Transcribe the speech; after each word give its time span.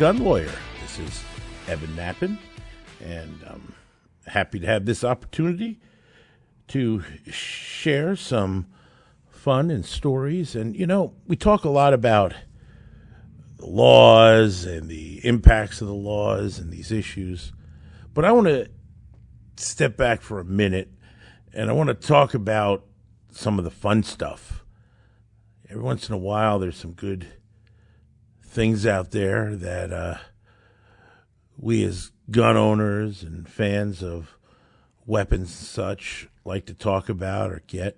Gun 0.00 0.24
Lawyer. 0.24 0.50
This 0.80 0.98
is 0.98 1.24
Evan 1.68 1.90
Nappen, 1.90 2.38
and 3.04 3.38
I'm 3.46 3.74
happy 4.24 4.58
to 4.58 4.66
have 4.66 4.86
this 4.86 5.04
opportunity 5.04 5.78
to 6.68 7.04
share 7.30 8.16
some 8.16 8.66
fun 9.28 9.70
and 9.70 9.84
stories. 9.84 10.56
And, 10.56 10.74
you 10.74 10.86
know, 10.86 11.12
we 11.26 11.36
talk 11.36 11.64
a 11.64 11.68
lot 11.68 11.92
about 11.92 12.32
the 13.58 13.66
laws 13.66 14.64
and 14.64 14.88
the 14.88 15.20
impacts 15.22 15.82
of 15.82 15.88
the 15.88 15.92
laws 15.92 16.58
and 16.58 16.72
these 16.72 16.90
issues, 16.90 17.52
but 18.14 18.24
I 18.24 18.32
want 18.32 18.46
to 18.46 18.70
step 19.56 19.98
back 19.98 20.22
for 20.22 20.40
a 20.40 20.44
minute 20.46 20.88
and 21.52 21.68
I 21.68 21.74
want 21.74 21.88
to 21.88 21.94
talk 21.94 22.32
about 22.32 22.86
some 23.32 23.58
of 23.58 23.66
the 23.66 23.70
fun 23.70 24.02
stuff. 24.02 24.64
Every 25.68 25.82
once 25.82 26.08
in 26.08 26.14
a 26.14 26.18
while, 26.18 26.58
there's 26.58 26.78
some 26.78 26.92
good 26.92 27.26
things 28.50 28.84
out 28.84 29.12
there 29.12 29.54
that 29.54 29.92
uh, 29.92 30.16
we 31.56 31.84
as 31.84 32.10
gun 32.30 32.56
owners 32.56 33.22
and 33.22 33.48
fans 33.48 34.02
of 34.02 34.36
weapons 35.06 35.48
and 35.48 35.66
such 35.66 36.28
like 36.44 36.66
to 36.66 36.74
talk 36.74 37.08
about 37.08 37.52
or 37.52 37.62
get. 37.68 37.96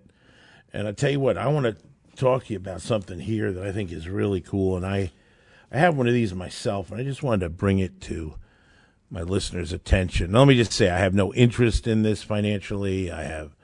And 0.73 0.87
I 0.87 0.93
tell 0.93 1.11
you 1.11 1.21
what, 1.21 1.39
I 1.39 1.49
want 1.49 1.67
to 1.67 1.77
talk 2.17 2.45
to 2.45 2.53
you 2.53 2.59
about 2.59 2.83
something 2.83 3.21
here 3.21 3.51
that 3.51 3.67
I 3.67 3.73
think 3.73 3.91
is 3.93 4.09
really 4.09 4.41
cool. 4.41 4.77
And 4.77 4.85
I, 4.85 5.13
I 5.71 5.79
have 5.79 5.97
one 5.97 6.07
of 6.07 6.15
these 6.15 6.35
myself, 6.35 6.91
and 6.91 7.01
I 7.01 7.05
just 7.05 7.23
wanted 7.23 7.41
to 7.41 7.51
bring 7.51 7.79
it 7.79 8.01
to 8.03 8.35
my 9.11 9.23
listeners' 9.23 9.73
attention. 9.73 10.33
Now, 10.33 10.41
Let 10.41 10.49
me 10.49 10.57
just 10.57 10.73
say, 10.73 10.91
I 10.91 10.99
have 10.99 11.15
no 11.15 11.33
interest 11.33 11.87
in 11.87 12.03
this 12.03 12.23
financially. 12.23 13.11
I 13.11 13.25
have, 13.25 13.57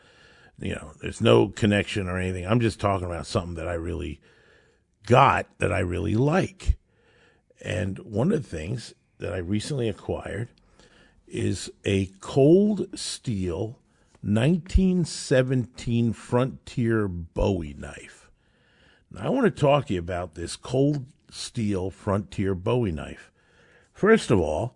you 0.58 0.74
know, 0.74 0.92
there's 1.02 1.20
no 1.20 1.48
connection 1.48 2.08
or 2.08 2.18
anything. 2.18 2.46
I'm 2.46 2.60
just 2.60 2.80
talking 2.80 3.06
about 3.06 3.26
something 3.26 3.54
that 3.54 3.68
I 3.68 3.74
really 3.74 4.20
got 5.06 5.46
that 5.58 5.72
I 5.72 5.80
really 5.80 6.14
like. 6.14 6.77
And 7.60 7.98
one 8.00 8.32
of 8.32 8.42
the 8.42 8.56
things 8.56 8.94
that 9.18 9.32
I 9.32 9.38
recently 9.38 9.88
acquired 9.88 10.48
is 11.26 11.70
a 11.84 12.06
cold 12.20 12.98
steel 12.98 13.78
1917 14.22 16.12
Frontier 16.12 17.08
Bowie 17.08 17.74
knife. 17.78 18.30
Now, 19.10 19.26
I 19.26 19.28
want 19.28 19.44
to 19.44 19.60
talk 19.60 19.86
to 19.86 19.94
you 19.94 20.00
about 20.00 20.34
this 20.34 20.56
cold 20.56 21.06
steel 21.30 21.90
Frontier 21.90 22.54
Bowie 22.54 22.92
knife. 22.92 23.30
First 23.92 24.30
of 24.30 24.38
all, 24.40 24.74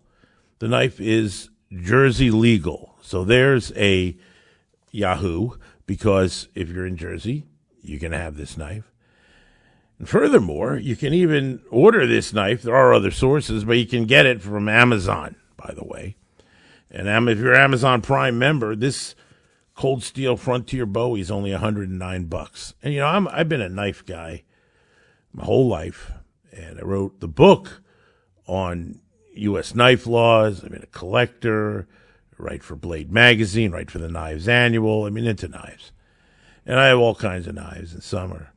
the 0.59 0.67
knife 0.67 0.99
is 0.99 1.49
Jersey 1.71 2.31
legal. 2.31 2.95
So 3.01 3.23
there's 3.23 3.71
a 3.75 4.15
Yahoo, 4.91 5.51
because 5.85 6.47
if 6.55 6.69
you're 6.69 6.85
in 6.85 6.97
Jersey, 6.97 7.45
you 7.81 7.99
can 7.99 8.11
have 8.11 8.37
this 8.37 8.57
knife. 8.57 8.92
Furthermore, 10.05 10.77
you 10.77 10.95
can 10.95 11.13
even 11.13 11.61
order 11.69 12.05
this 12.07 12.33
knife. 12.33 12.61
There 12.61 12.75
are 12.75 12.93
other 12.93 13.11
sources, 13.11 13.63
but 13.65 13.77
you 13.77 13.85
can 13.85 14.05
get 14.05 14.25
it 14.25 14.41
from 14.41 14.69
Amazon, 14.69 15.35
by 15.57 15.73
the 15.73 15.83
way. 15.83 16.15
And 16.89 17.07
if 17.27 17.39
you're 17.39 17.53
an 17.53 17.61
Amazon 17.61 18.01
Prime 18.01 18.37
member, 18.37 18.75
this 18.75 19.15
Cold 19.75 20.03
Steel 20.03 20.37
Frontier 20.37 20.85
Bowie 20.85 21.21
is 21.21 21.31
only 21.31 21.51
109 21.51 22.25
bucks. 22.25 22.75
And 22.83 22.93
you 22.93 22.99
know, 22.99 23.07
I'm 23.07 23.27
I've 23.27 23.49
been 23.49 23.61
a 23.61 23.69
knife 23.69 24.05
guy 24.05 24.43
my 25.33 25.43
whole 25.43 25.67
life, 25.67 26.11
and 26.51 26.79
I 26.79 26.83
wrote 26.83 27.19
the 27.19 27.27
book 27.27 27.81
on 28.45 28.99
U.S. 29.35 29.73
knife 29.73 30.05
laws. 30.05 30.63
I've 30.63 30.71
been 30.71 30.83
a 30.83 30.87
collector, 30.87 31.87
write 32.37 32.63
for 32.63 32.75
Blade 32.75 33.11
Magazine, 33.11 33.71
write 33.71 33.89
for 33.89 33.97
the 33.97 34.09
Knives 34.09 34.47
Annual. 34.47 35.05
I 35.05 35.09
mean, 35.09 35.25
into 35.25 35.47
knives, 35.47 35.91
and 36.67 36.79
I 36.79 36.87
have 36.87 36.99
all 36.99 37.15
kinds 37.15 37.47
of 37.47 37.55
knives, 37.55 37.93
and 37.93 38.03
some 38.03 38.31
are 38.31 38.52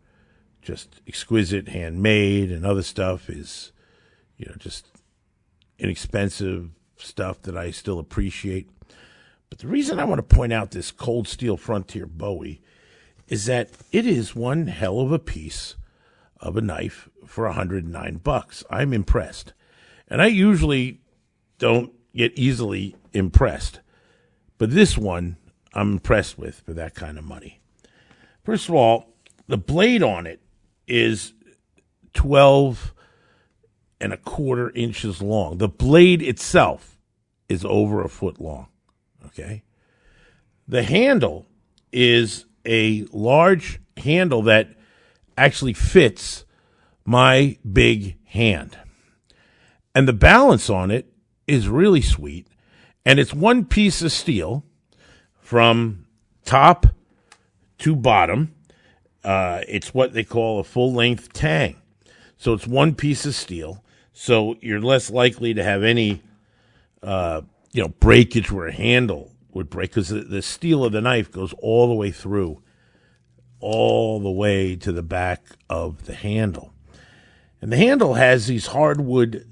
just 0.66 1.00
exquisite 1.06 1.69
handmade, 1.69 2.50
and 2.50 2.66
other 2.66 2.82
stuff 2.82 3.31
is, 3.31 3.71
you 4.37 4.47
know, 4.47 4.56
just 4.59 4.88
inexpensive 5.78 6.71
stuff 6.97 7.41
that 7.43 7.56
I 7.56 7.71
still 7.71 8.00
appreciate. 8.00 8.69
But 9.49 9.60
the 9.60 9.69
reason 9.69 10.00
I 10.00 10.04
want 10.04 10.19
to 10.19 10.37
point 10.37 10.53
out 10.53 10.72
this 10.72 10.91
Cold 10.91 11.28
Steel 11.28 11.56
Frontier 11.56 12.04
Bowie 12.04 12.60
is 13.28 13.47
that 13.47 13.71
it 13.93 14.06
is 14.06 14.34
one 14.34 14.66
hell 14.66 14.99
of 14.99 15.12
a 15.12 15.19
piece 15.21 15.77
of 16.41 16.56
a 16.56 16.60
knife 16.60 17.09
for 17.25 17.44
109 17.44 18.16
bucks. 18.16 18.65
I'm 18.69 18.93
impressed. 18.93 19.53
And 20.09 20.21
I 20.21 20.27
usually 20.27 21.00
don't 21.59 21.93
get 22.15 22.37
easily 22.37 22.97
impressed. 23.12 23.81
But 24.59 24.72
this 24.72 24.98
one 24.98 25.37
I'm 25.75 25.93
impressed 25.93 26.38
with 26.38 26.60
for 26.60 26.72
that 26.72 26.94
kind 26.94 27.19
of 27.19 27.25
money. 27.25 27.60
First 28.43 28.69
of 28.69 28.75
all, 28.75 29.12
the 29.47 29.59
blade 29.59 30.03
on 30.03 30.27
it 30.27 30.41
is 30.86 31.32
12 32.14 32.94
and 34.00 34.12
a 34.12 34.16
quarter 34.16 34.70
inches 34.74 35.22
long. 35.22 35.58
The 35.58 35.69
blade 35.69 36.22
itself 36.22 36.98
is 37.48 37.64
over 37.64 38.02
a 38.02 38.08
foot 38.08 38.41
long. 38.41 38.69
Okay. 39.26 39.62
The 40.69 40.82
handle 40.82 41.47
is 41.92 42.44
a 42.64 43.06
large 43.12 43.80
handle 43.97 44.42
that 44.42 44.70
actually 45.38 45.72
fits 45.72 46.44
my 47.04 47.56
big 47.70 48.16
hand. 48.26 48.76
And 49.94 50.06
the 50.06 50.12
balance 50.12 50.68
on 50.68 50.91
it 50.91 51.10
is 51.47 51.68
really 51.68 52.03
sweet. 52.03 52.48
And 53.04 53.18
it's 53.18 53.32
one 53.32 53.64
piece 53.64 54.03
of 54.03 54.12
steel 54.12 54.64
from 55.41 56.06
top 56.44 56.86
to 57.78 57.94
bottom. 57.94 58.53
Uh, 59.26 59.60
it's 59.66 59.92
what 59.92 60.12
they 60.12 60.22
call 60.22 60.60
a 60.60 60.64
full 60.64 60.92
length 60.94 61.32
tang. 61.32 61.75
So 62.37 62.53
it's 62.53 62.66
one 62.66 62.94
piece 62.94 63.26
of 63.26 63.34
steel. 63.34 63.82
So 64.12 64.54
you're 64.60 64.81
less 64.81 65.10
likely 65.10 65.53
to 65.53 65.64
have 65.64 65.82
any 65.82 66.22
uh, 67.03 67.42
you 67.72 67.82
know, 67.82 67.88
breakage 67.88 68.53
where 68.53 68.69
a 68.69 68.72
handle 68.72 69.32
would 69.53 69.69
break 69.69 69.91
because 69.91 70.10
the, 70.10 70.20
the 70.20 70.42
steel 70.42 70.84
of 70.84 70.92
the 70.92 71.00
knife 71.00 71.32
goes 71.32 71.53
all 71.59 71.88
the 71.88 71.94
way 71.94 72.12
through, 72.12 72.62
all 73.59 74.20
the 74.20 74.31
way 74.31 74.76
to 74.76 74.92
the 74.92 75.03
back 75.03 75.44
of 75.69 76.06
the 76.06 76.15
handle. 76.15 76.72
And 77.60 77.72
the 77.72 77.76
handle 77.78 78.15
has 78.15 78.47
these 78.47 78.69
hardwood 78.69 79.44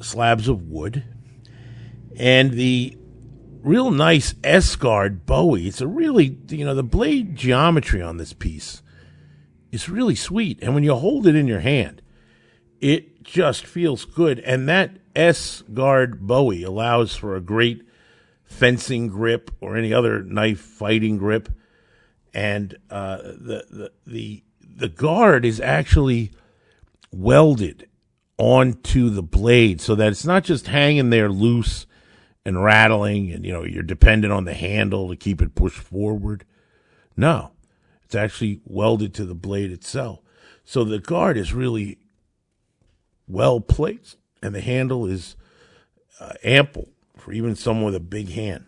slabs 0.00 0.48
of 0.48 0.68
wood 0.68 1.04
and 2.16 2.50
the 2.50 2.98
real 3.62 3.90
nice 3.90 4.34
S 4.42 4.76
guard 4.76 5.26
Bowie. 5.26 5.68
It's 5.68 5.80
a 5.80 5.86
really, 5.86 6.38
you 6.48 6.64
know, 6.64 6.74
the 6.74 6.82
blade 6.82 7.36
geometry 7.36 8.02
on 8.02 8.16
this 8.16 8.32
piece 8.32 8.82
is 9.72 9.88
really 9.88 10.14
sweet. 10.14 10.58
And 10.62 10.74
when 10.74 10.84
you 10.84 10.94
hold 10.94 11.26
it 11.26 11.34
in 11.34 11.46
your 11.46 11.60
hand, 11.60 12.02
it 12.80 13.22
just 13.22 13.66
feels 13.66 14.04
good. 14.04 14.40
And 14.40 14.68
that 14.68 14.98
S 15.14 15.62
guard 15.72 16.26
Bowie 16.26 16.62
allows 16.62 17.14
for 17.14 17.36
a 17.36 17.40
great 17.40 17.82
fencing 18.44 19.08
grip 19.08 19.50
or 19.60 19.76
any 19.76 19.92
other 19.92 20.22
knife 20.22 20.60
fighting 20.60 21.18
grip. 21.18 21.48
And 22.32 22.76
uh, 22.90 23.18
the, 23.18 23.64
the 23.70 23.92
the 24.06 24.42
the 24.62 24.88
guard 24.88 25.44
is 25.44 25.60
actually 25.60 26.30
welded 27.12 27.88
onto 28.38 29.10
the 29.10 29.22
blade 29.22 29.80
so 29.80 29.94
that 29.94 30.08
it's 30.08 30.24
not 30.24 30.44
just 30.44 30.68
hanging 30.68 31.10
there 31.10 31.28
loose 31.28 31.86
and 32.44 32.62
rattling 32.62 33.30
and 33.30 33.44
you 33.44 33.52
know 33.52 33.64
you're 33.64 33.82
dependent 33.82 34.32
on 34.32 34.44
the 34.44 34.54
handle 34.54 35.08
to 35.08 35.16
keep 35.16 35.42
it 35.42 35.54
pushed 35.54 35.78
forward 35.78 36.44
no 37.16 37.52
it's 38.02 38.14
actually 38.14 38.60
welded 38.64 39.12
to 39.14 39.24
the 39.24 39.34
blade 39.34 39.70
itself 39.70 40.20
so 40.64 40.84
the 40.84 40.98
guard 40.98 41.36
is 41.36 41.52
really 41.52 41.98
well 43.26 43.60
placed 43.60 44.16
and 44.42 44.54
the 44.54 44.60
handle 44.60 45.06
is 45.06 45.36
uh, 46.20 46.34
ample 46.44 46.88
for 47.16 47.32
even 47.32 47.54
someone 47.54 47.86
with 47.86 47.94
a 47.94 48.00
big 48.00 48.30
hand. 48.30 48.66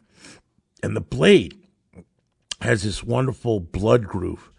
And 0.82 0.96
the 0.96 1.00
blade 1.00 1.58
has 2.60 2.82
this 2.82 3.02
wonderful 3.02 3.60
blood 3.60 4.06
groove 4.06 4.50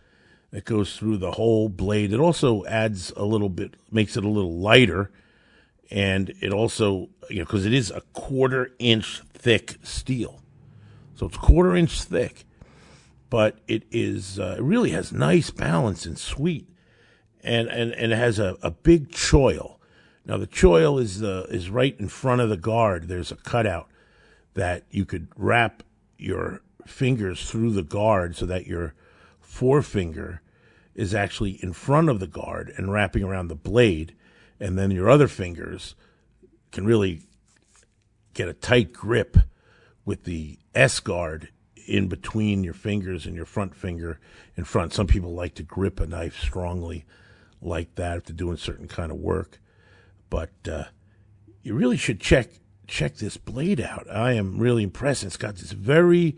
that 0.51 0.65
goes 0.65 0.95
through 0.95 1.17
the 1.17 1.31
whole 1.31 1.69
blade. 1.69 2.13
It 2.13 2.19
also 2.19 2.65
adds 2.65 3.11
a 3.15 3.23
little 3.23 3.49
bit, 3.49 3.75
makes 3.91 4.17
it 4.17 4.23
a 4.23 4.29
little 4.29 4.57
lighter. 4.59 5.11
And 5.91 6.33
it 6.41 6.51
also, 6.51 7.09
you 7.29 7.39
know, 7.39 7.45
because 7.45 7.65
it 7.65 7.73
is 7.73 7.91
a 7.91 8.01
quarter 8.13 8.71
inch 8.79 9.21
thick 9.33 9.75
steel. 9.83 10.41
So 11.15 11.27
it's 11.27 11.37
quarter 11.37 11.75
inch 11.75 12.01
thick, 12.03 12.45
but 13.29 13.59
it 13.67 13.83
is, 13.91 14.39
uh, 14.39 14.55
it 14.57 14.63
really 14.63 14.91
has 14.91 15.11
nice 15.11 15.49
balance 15.51 16.05
and 16.05 16.17
sweet. 16.17 16.67
And, 17.43 17.67
and, 17.67 17.91
and 17.93 18.11
it 18.11 18.17
has 18.17 18.39
a, 18.39 18.57
a 18.61 18.71
big 18.71 19.11
choil 19.11 19.73
now 20.25 20.37
the 20.37 20.47
choil 20.47 21.01
is 21.01 21.19
the 21.19 21.45
is 21.49 21.69
right 21.69 21.95
in 21.99 22.07
front 22.07 22.41
of 22.41 22.49
the 22.49 22.57
guard. 22.57 23.07
There's 23.07 23.31
a 23.31 23.35
cutout 23.35 23.89
that 24.53 24.85
you 24.89 25.05
could 25.05 25.27
wrap 25.35 25.83
your 26.17 26.61
fingers 26.85 27.49
through 27.49 27.71
the 27.71 27.83
guard 27.83 28.35
so 28.35 28.45
that 28.45 28.67
your 28.67 28.93
forefinger 29.39 30.41
is 30.95 31.13
actually 31.13 31.63
in 31.63 31.73
front 31.73 32.09
of 32.09 32.19
the 32.19 32.27
guard 32.27 32.71
and 32.77 32.91
wrapping 32.91 33.23
around 33.23 33.47
the 33.47 33.55
blade, 33.55 34.15
and 34.63 34.77
then 34.77 34.91
your 34.91 35.09
other 35.09 35.27
fingers 35.27 35.93
can 36.71 36.85
really 36.85 37.19
get 38.33 38.47
a 38.47 38.53
tight 38.53 38.93
grip 38.93 39.35
with 40.05 40.23
the 40.23 40.57
S 40.73 41.01
guard 41.01 41.49
in 41.85 42.07
between 42.07 42.63
your 42.63 42.73
fingers 42.73 43.25
and 43.25 43.35
your 43.35 43.45
front 43.45 43.75
finger 43.75 44.21
in 44.55 44.63
front. 44.63 44.93
Some 44.93 45.05
people 45.05 45.33
like 45.33 45.53
to 45.55 45.63
grip 45.63 45.99
a 45.99 46.07
knife 46.07 46.39
strongly 46.39 47.03
like 47.61 47.95
that 47.95 48.17
if 48.17 48.23
they're 48.23 48.35
doing 48.35 48.55
certain 48.55 48.87
kind 48.87 49.11
of 49.11 49.17
work. 49.17 49.59
But 50.29 50.53
uh, 50.65 50.85
you 51.61 51.73
really 51.75 51.97
should 51.97 52.21
check 52.21 52.47
check 52.87 53.17
this 53.17 53.35
blade 53.35 53.81
out. 53.81 54.07
I 54.09 54.31
am 54.31 54.59
really 54.59 54.83
impressed. 54.83 55.25
It's 55.25 55.35
got 55.35 55.57
this 55.57 55.73
very 55.73 56.37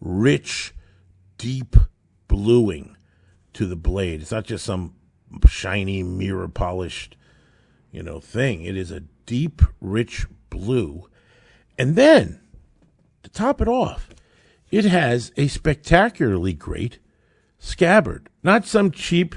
rich, 0.00 0.72
deep 1.36 1.74
bluing 2.28 2.96
to 3.54 3.66
the 3.66 3.76
blade. 3.76 4.20
It's 4.22 4.30
not 4.30 4.44
just 4.44 4.64
some 4.64 4.94
shiny 5.48 6.04
mirror 6.04 6.48
polished, 6.48 7.16
you 7.96 8.02
know, 8.02 8.20
thing. 8.20 8.62
It 8.62 8.76
is 8.76 8.90
a 8.90 9.00
deep, 9.24 9.62
rich 9.80 10.26
blue. 10.50 11.08
And 11.78 11.96
then 11.96 12.40
to 13.22 13.30
top 13.30 13.62
it 13.62 13.68
off, 13.68 14.10
it 14.70 14.84
has 14.84 15.32
a 15.38 15.48
spectacularly 15.48 16.52
great 16.52 16.98
scabbard. 17.58 18.28
Not 18.42 18.66
some 18.66 18.90
cheap 18.90 19.34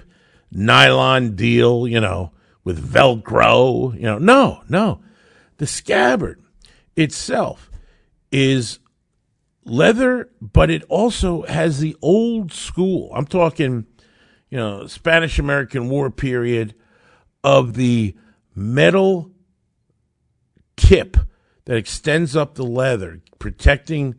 nylon 0.52 1.38
deal, 1.38 1.88
you 1.88 2.02
know, 2.02 2.34
with 2.66 2.86
Velcro, 2.86 3.96
you 3.96 4.02
know. 4.02 4.18
No, 4.18 4.62
no. 4.68 5.00
The 5.56 5.66
scabbard 5.66 6.42
itself 6.98 7.72
is 8.30 8.80
leather, 9.64 10.30
but 10.42 10.70
it 10.70 10.84
also 10.90 11.44
has 11.44 11.80
the 11.80 11.96
old 12.02 12.52
school. 12.52 13.10
I'm 13.16 13.26
talking, 13.26 13.86
you 14.50 14.58
know, 14.58 14.86
Spanish 14.88 15.40
American 15.40 15.88
War 15.88 16.12
period 16.12 16.76
of 17.42 17.76
the 17.76 18.16
metal 18.60 19.32
tip 20.76 21.18
that 21.66 21.78
extends 21.78 22.36
up 22.36 22.56
the 22.56 22.66
leather, 22.66 23.22
protecting 23.40 24.16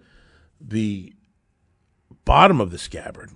the 0.61 1.13
bottom 2.25 2.61
of 2.61 2.71
the 2.71 2.79
scabbard, 2.79 3.31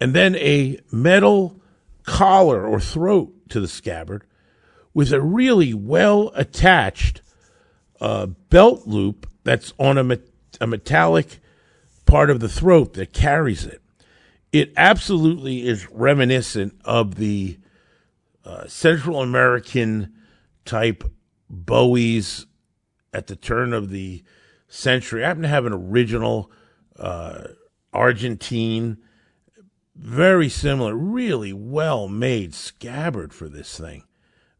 and 0.00 0.14
then 0.14 0.36
a 0.36 0.78
metal 0.92 1.60
collar 2.04 2.64
or 2.64 2.78
throat 2.78 3.32
to 3.48 3.60
the 3.60 3.68
scabbard 3.68 4.24
with 4.94 5.12
a 5.12 5.20
really 5.20 5.74
well 5.74 6.30
attached 6.34 7.22
uh, 8.00 8.26
belt 8.26 8.86
loop 8.86 9.28
that's 9.42 9.72
on 9.78 9.98
a, 9.98 10.04
me- 10.04 10.18
a 10.60 10.66
metallic 10.66 11.40
part 12.04 12.30
of 12.30 12.40
the 12.40 12.48
throat 12.48 12.94
that 12.94 13.12
carries 13.12 13.64
it. 13.64 13.82
It 14.52 14.72
absolutely 14.76 15.66
is 15.66 15.90
reminiscent 15.90 16.80
of 16.84 17.16
the 17.16 17.58
uh, 18.44 18.66
Central 18.68 19.20
American 19.20 20.12
type 20.66 21.04
Bowies 21.48 22.46
at 23.12 23.28
the 23.28 23.36
turn 23.36 23.72
of 23.72 23.90
the 23.90 24.22
century. 24.68 25.24
I 25.24 25.28
happen 25.28 25.42
to 25.42 25.48
have 25.48 25.66
an 25.66 25.72
original 25.72 26.50
uh, 26.98 27.48
Argentine, 27.92 28.98
very 29.94 30.48
similar, 30.48 30.94
really 30.94 31.52
well 31.52 32.08
made 32.08 32.54
scabbard 32.54 33.32
for 33.32 33.48
this 33.48 33.78
thing. 33.78 34.04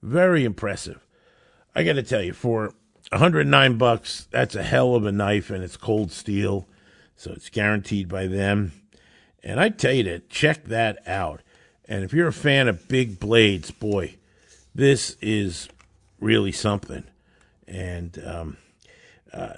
Very 0.03 0.45
impressive. 0.45 1.07
I 1.75 1.83
got 1.83 1.95
to 1.95 2.03
tell 2.03 2.23
you, 2.23 2.33
for 2.33 2.73
109 3.11 3.77
bucks, 3.77 4.27
that's 4.31 4.55
a 4.55 4.63
hell 4.63 4.95
of 4.95 5.05
a 5.05 5.13
knife, 5.13 5.51
and 5.51 5.63
it's 5.63 5.77
cold 5.77 6.11
steel, 6.11 6.67
so 7.17 7.33
it's 7.33 7.51
guaranteed 7.51 8.09
by 8.09 8.27
them. 8.27 8.73
And 9.43 9.61
I 9.61 9.69
tell 9.69 9.93
you 9.93 10.03
to 10.05 10.21
check 10.21 10.65
that 10.65 11.07
out. 11.07 11.43
And 11.89 12.03
if 12.03 12.13
you're 12.13 12.29
a 12.29 12.33
fan 12.33 12.69
of 12.69 12.89
big 12.89 13.21
blades, 13.21 13.71
boy, 13.71 14.17
this 14.75 15.17
is 15.21 15.69
really 16.21 16.53
something. 16.53 17.05
And 17.67 18.23
um, 18.25 18.57
uh, 19.33 19.55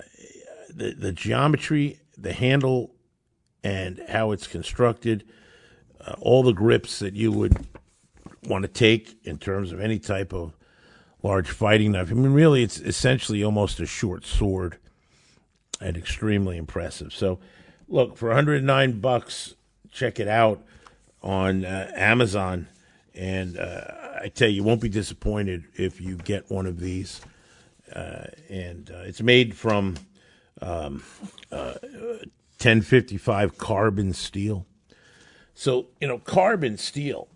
the 0.74 0.92
the 0.92 1.12
geometry, 1.12 2.00
the 2.16 2.32
handle, 2.32 2.94
and 3.62 4.02
how 4.08 4.32
it's 4.32 4.46
constructed, 4.46 5.24
uh, 6.00 6.14
all 6.20 6.42
the 6.42 6.52
grips 6.52 6.98
that 7.00 7.14
you 7.14 7.32
would 7.32 7.66
want 8.44 8.62
to 8.62 8.68
take 8.68 9.18
in 9.24 9.38
terms 9.38 9.72
of 9.72 9.80
any 9.80 9.98
type 9.98 10.32
of 10.32 10.54
large 11.22 11.50
fighting 11.50 11.92
knife. 11.92 12.10
I 12.10 12.14
mean, 12.14 12.32
really, 12.32 12.62
it's 12.62 12.78
essentially 12.78 13.42
almost 13.42 13.80
a 13.80 13.86
short 13.86 14.24
sword, 14.24 14.78
and 15.80 15.96
extremely 15.96 16.56
impressive. 16.56 17.12
So, 17.12 17.38
look 17.88 18.16
for 18.16 18.28
109 18.28 19.00
bucks. 19.00 19.54
Check 19.90 20.20
it 20.20 20.28
out 20.28 20.62
on 21.22 21.64
uh, 21.64 21.90
Amazon, 21.94 22.68
and 23.18 23.58
uh, 23.58 23.82
I 24.22 24.28
tell 24.28 24.48
you, 24.48 24.56
you 24.56 24.62
won't 24.62 24.80
be 24.80 24.88
disappointed 24.88 25.64
if 25.74 26.00
you 26.00 26.16
get 26.16 26.50
one 26.50 26.66
of 26.66 26.78
these. 26.78 27.20
Uh, 27.92 28.26
and 28.48 28.90
uh, 28.90 29.00
it's 29.00 29.20
made 29.20 29.56
from 29.56 29.96
um, 30.62 31.02
1055 31.50 33.50
uh, 33.50 33.54
carbon 33.58 34.12
steel. 34.12 34.66
So, 35.52 35.88
you 36.00 36.06
know, 36.06 36.18
carbon 36.18 36.78
steel 36.78 37.26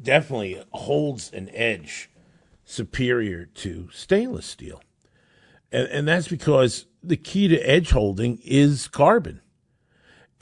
definitely 0.00 0.62
holds 0.72 1.30
an 1.32 1.50
edge 1.52 2.08
superior 2.64 3.44
to 3.44 3.90
stainless 3.92 4.46
steel. 4.46 4.80
And, 5.70 5.88
and 5.88 6.08
that's 6.08 6.28
because 6.28 6.86
the 7.02 7.18
key 7.18 7.48
to 7.48 7.58
edge 7.58 7.90
holding 7.90 8.38
is 8.44 8.88
carbon. 8.88 9.42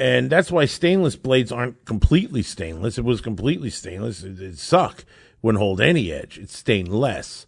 And 0.00 0.30
that's 0.30 0.50
why 0.50 0.64
stainless 0.64 1.14
blades 1.14 1.52
aren't 1.52 1.84
completely 1.84 2.42
stainless. 2.42 2.96
It 2.96 3.04
was 3.04 3.20
completely 3.20 3.68
stainless, 3.68 4.22
it, 4.22 4.38
would 4.38 4.58
suck. 4.58 5.04
Wouldn't 5.42 5.60
hold 5.60 5.78
any 5.78 6.10
edge. 6.10 6.38
It's 6.38 6.56
stainless. 6.56 7.46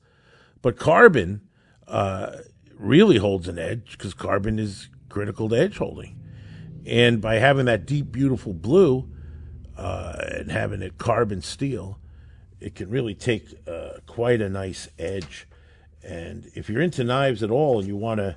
But 0.60 0.76
carbon 0.76 1.40
uh, 1.88 2.36
really 2.78 3.16
holds 3.16 3.48
an 3.48 3.58
edge 3.58 3.92
because 3.92 4.12
carbon 4.12 4.58
is 4.58 4.90
critical 5.08 5.48
to 5.48 5.56
edge 5.56 5.78
holding. 5.78 6.20
And 6.84 7.22
by 7.22 7.36
having 7.36 7.64
that 7.66 7.86
deep, 7.86 8.12
beautiful 8.12 8.52
blue 8.52 9.08
uh, 9.78 10.16
and 10.32 10.52
having 10.52 10.82
it 10.82 10.98
carbon 10.98 11.40
steel, 11.40 11.98
it 12.60 12.74
can 12.74 12.90
really 12.90 13.14
take 13.14 13.48
uh, 13.66 14.00
quite 14.06 14.42
a 14.42 14.50
nice 14.50 14.88
edge. 14.98 15.48
And 16.02 16.50
if 16.54 16.68
you're 16.68 16.82
into 16.82 17.02
knives 17.02 17.42
at 17.42 17.50
all 17.50 17.78
and 17.78 17.88
you 17.88 17.96
want 17.96 18.18
to 18.18 18.36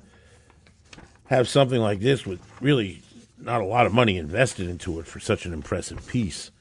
have 1.25 1.49
something 1.49 1.81
like 1.81 1.99
this 1.99 2.25
with 2.25 2.39
really 2.61 3.01
not 3.37 3.61
a 3.61 3.65
lot 3.65 3.85
of 3.85 3.93
money 3.93 4.17
invested 4.17 4.69
into 4.69 4.99
it 4.99 5.07
for 5.07 5.19
such 5.19 5.45
an 5.45 5.53
impressive 5.53 6.07
piece, 6.07 6.51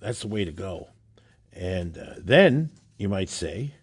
that's 0.00 0.20
the 0.20 0.28
way 0.28 0.44
to 0.44 0.52
go. 0.52 0.88
And 1.52 1.98
uh, 1.98 2.14
then 2.18 2.70
you 2.96 3.08
might 3.08 3.28
say, 3.28 3.74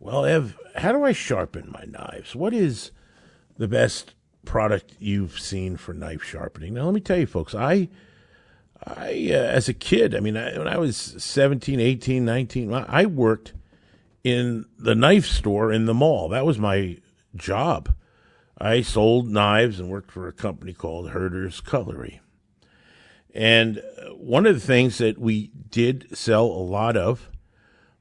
well, 0.00 0.24
Ev, 0.24 0.56
how 0.76 0.92
do 0.92 1.04
I 1.04 1.12
sharpen 1.12 1.70
my 1.72 1.84
knives? 1.86 2.36
What 2.36 2.54
is 2.54 2.92
the 3.56 3.68
best 3.68 4.14
product 4.44 4.94
you've 4.98 5.38
seen 5.38 5.76
for 5.76 5.92
knife 5.92 6.22
sharpening? 6.22 6.74
Now, 6.74 6.84
let 6.84 6.94
me 6.94 7.00
tell 7.00 7.18
you, 7.18 7.26
folks, 7.26 7.54
I 7.54 7.88
I, 8.86 9.30
uh, 9.32 9.36
as 9.36 9.68
a 9.68 9.74
kid, 9.74 10.14
I 10.14 10.20
mean, 10.20 10.36
I, 10.36 10.56
when 10.56 10.68
I 10.68 10.78
was 10.78 10.96
17, 10.96 11.80
18, 11.80 12.24
19, 12.24 12.72
I 12.72 13.06
worked 13.06 13.52
in 14.22 14.66
the 14.78 14.94
knife 14.94 15.26
store 15.26 15.72
in 15.72 15.86
the 15.86 15.94
mall. 15.94 16.28
That 16.28 16.46
was 16.46 16.58
my 16.58 16.98
job. 17.34 17.94
I 18.58 18.82
sold 18.82 19.28
knives 19.28 19.78
and 19.78 19.88
worked 19.88 20.10
for 20.10 20.26
a 20.26 20.32
company 20.32 20.72
called 20.72 21.10
Herder's 21.10 21.60
Cutlery. 21.60 22.20
And 23.32 23.82
one 24.16 24.46
of 24.46 24.54
the 24.54 24.66
things 24.66 24.98
that 24.98 25.18
we 25.18 25.52
did 25.70 26.16
sell 26.16 26.46
a 26.46 26.46
lot 26.46 26.96
of 26.96 27.30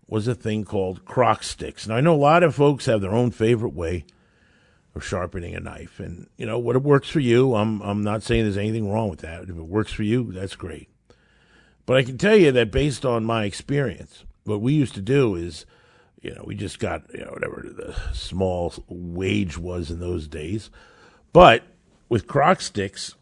was 0.07 0.27
a 0.27 0.33
thing 0.33 0.63
called 0.63 1.05
crock 1.05 1.43
sticks. 1.43 1.87
Now, 1.87 1.97
I 1.97 2.01
know 2.01 2.15
a 2.15 2.17
lot 2.17 2.43
of 2.43 2.55
folks 2.55 2.85
have 2.85 3.01
their 3.01 3.13
own 3.13 3.31
favorite 3.31 3.73
way 3.73 4.05
of 4.95 5.05
sharpening 5.05 5.55
a 5.55 5.59
knife. 5.59 5.99
And 5.99 6.27
you 6.37 6.45
know 6.45 6.57
what 6.57 6.81
works 6.81 7.09
for 7.09 7.19
you. 7.19 7.55
I'm 7.55 7.81
I'm 7.81 8.03
not 8.03 8.23
saying 8.23 8.43
there's 8.43 8.57
anything 8.57 8.91
wrong 8.91 9.09
with 9.09 9.19
that. 9.19 9.43
If 9.43 9.49
it 9.49 9.61
works 9.61 9.93
for 9.93 10.03
you, 10.03 10.31
that's 10.31 10.55
great. 10.55 10.89
But 11.85 11.97
I 11.97 12.03
can 12.03 12.17
tell 12.17 12.35
you 12.35 12.51
that 12.51 12.71
based 12.71 13.05
on 13.05 13.23
my 13.23 13.45
experience, 13.45 14.25
what 14.43 14.61
we 14.61 14.73
used 14.73 14.95
to 14.95 15.01
do 15.01 15.35
is, 15.35 15.65
you 16.27 16.35
know, 16.35 16.43
we 16.45 16.55
just 16.55 16.79
got 16.79 17.03
you 17.13 17.23
know 17.23 17.31
whatever 17.31 17.63
the 17.63 17.95
small 18.13 18.73
wage 18.87 19.57
was 19.57 19.89
in 19.89 19.99
those 19.99 20.27
days, 20.27 20.69
but 21.31 21.63
with 22.09 22.27
crock 22.27 22.61
sticks, 22.61 23.15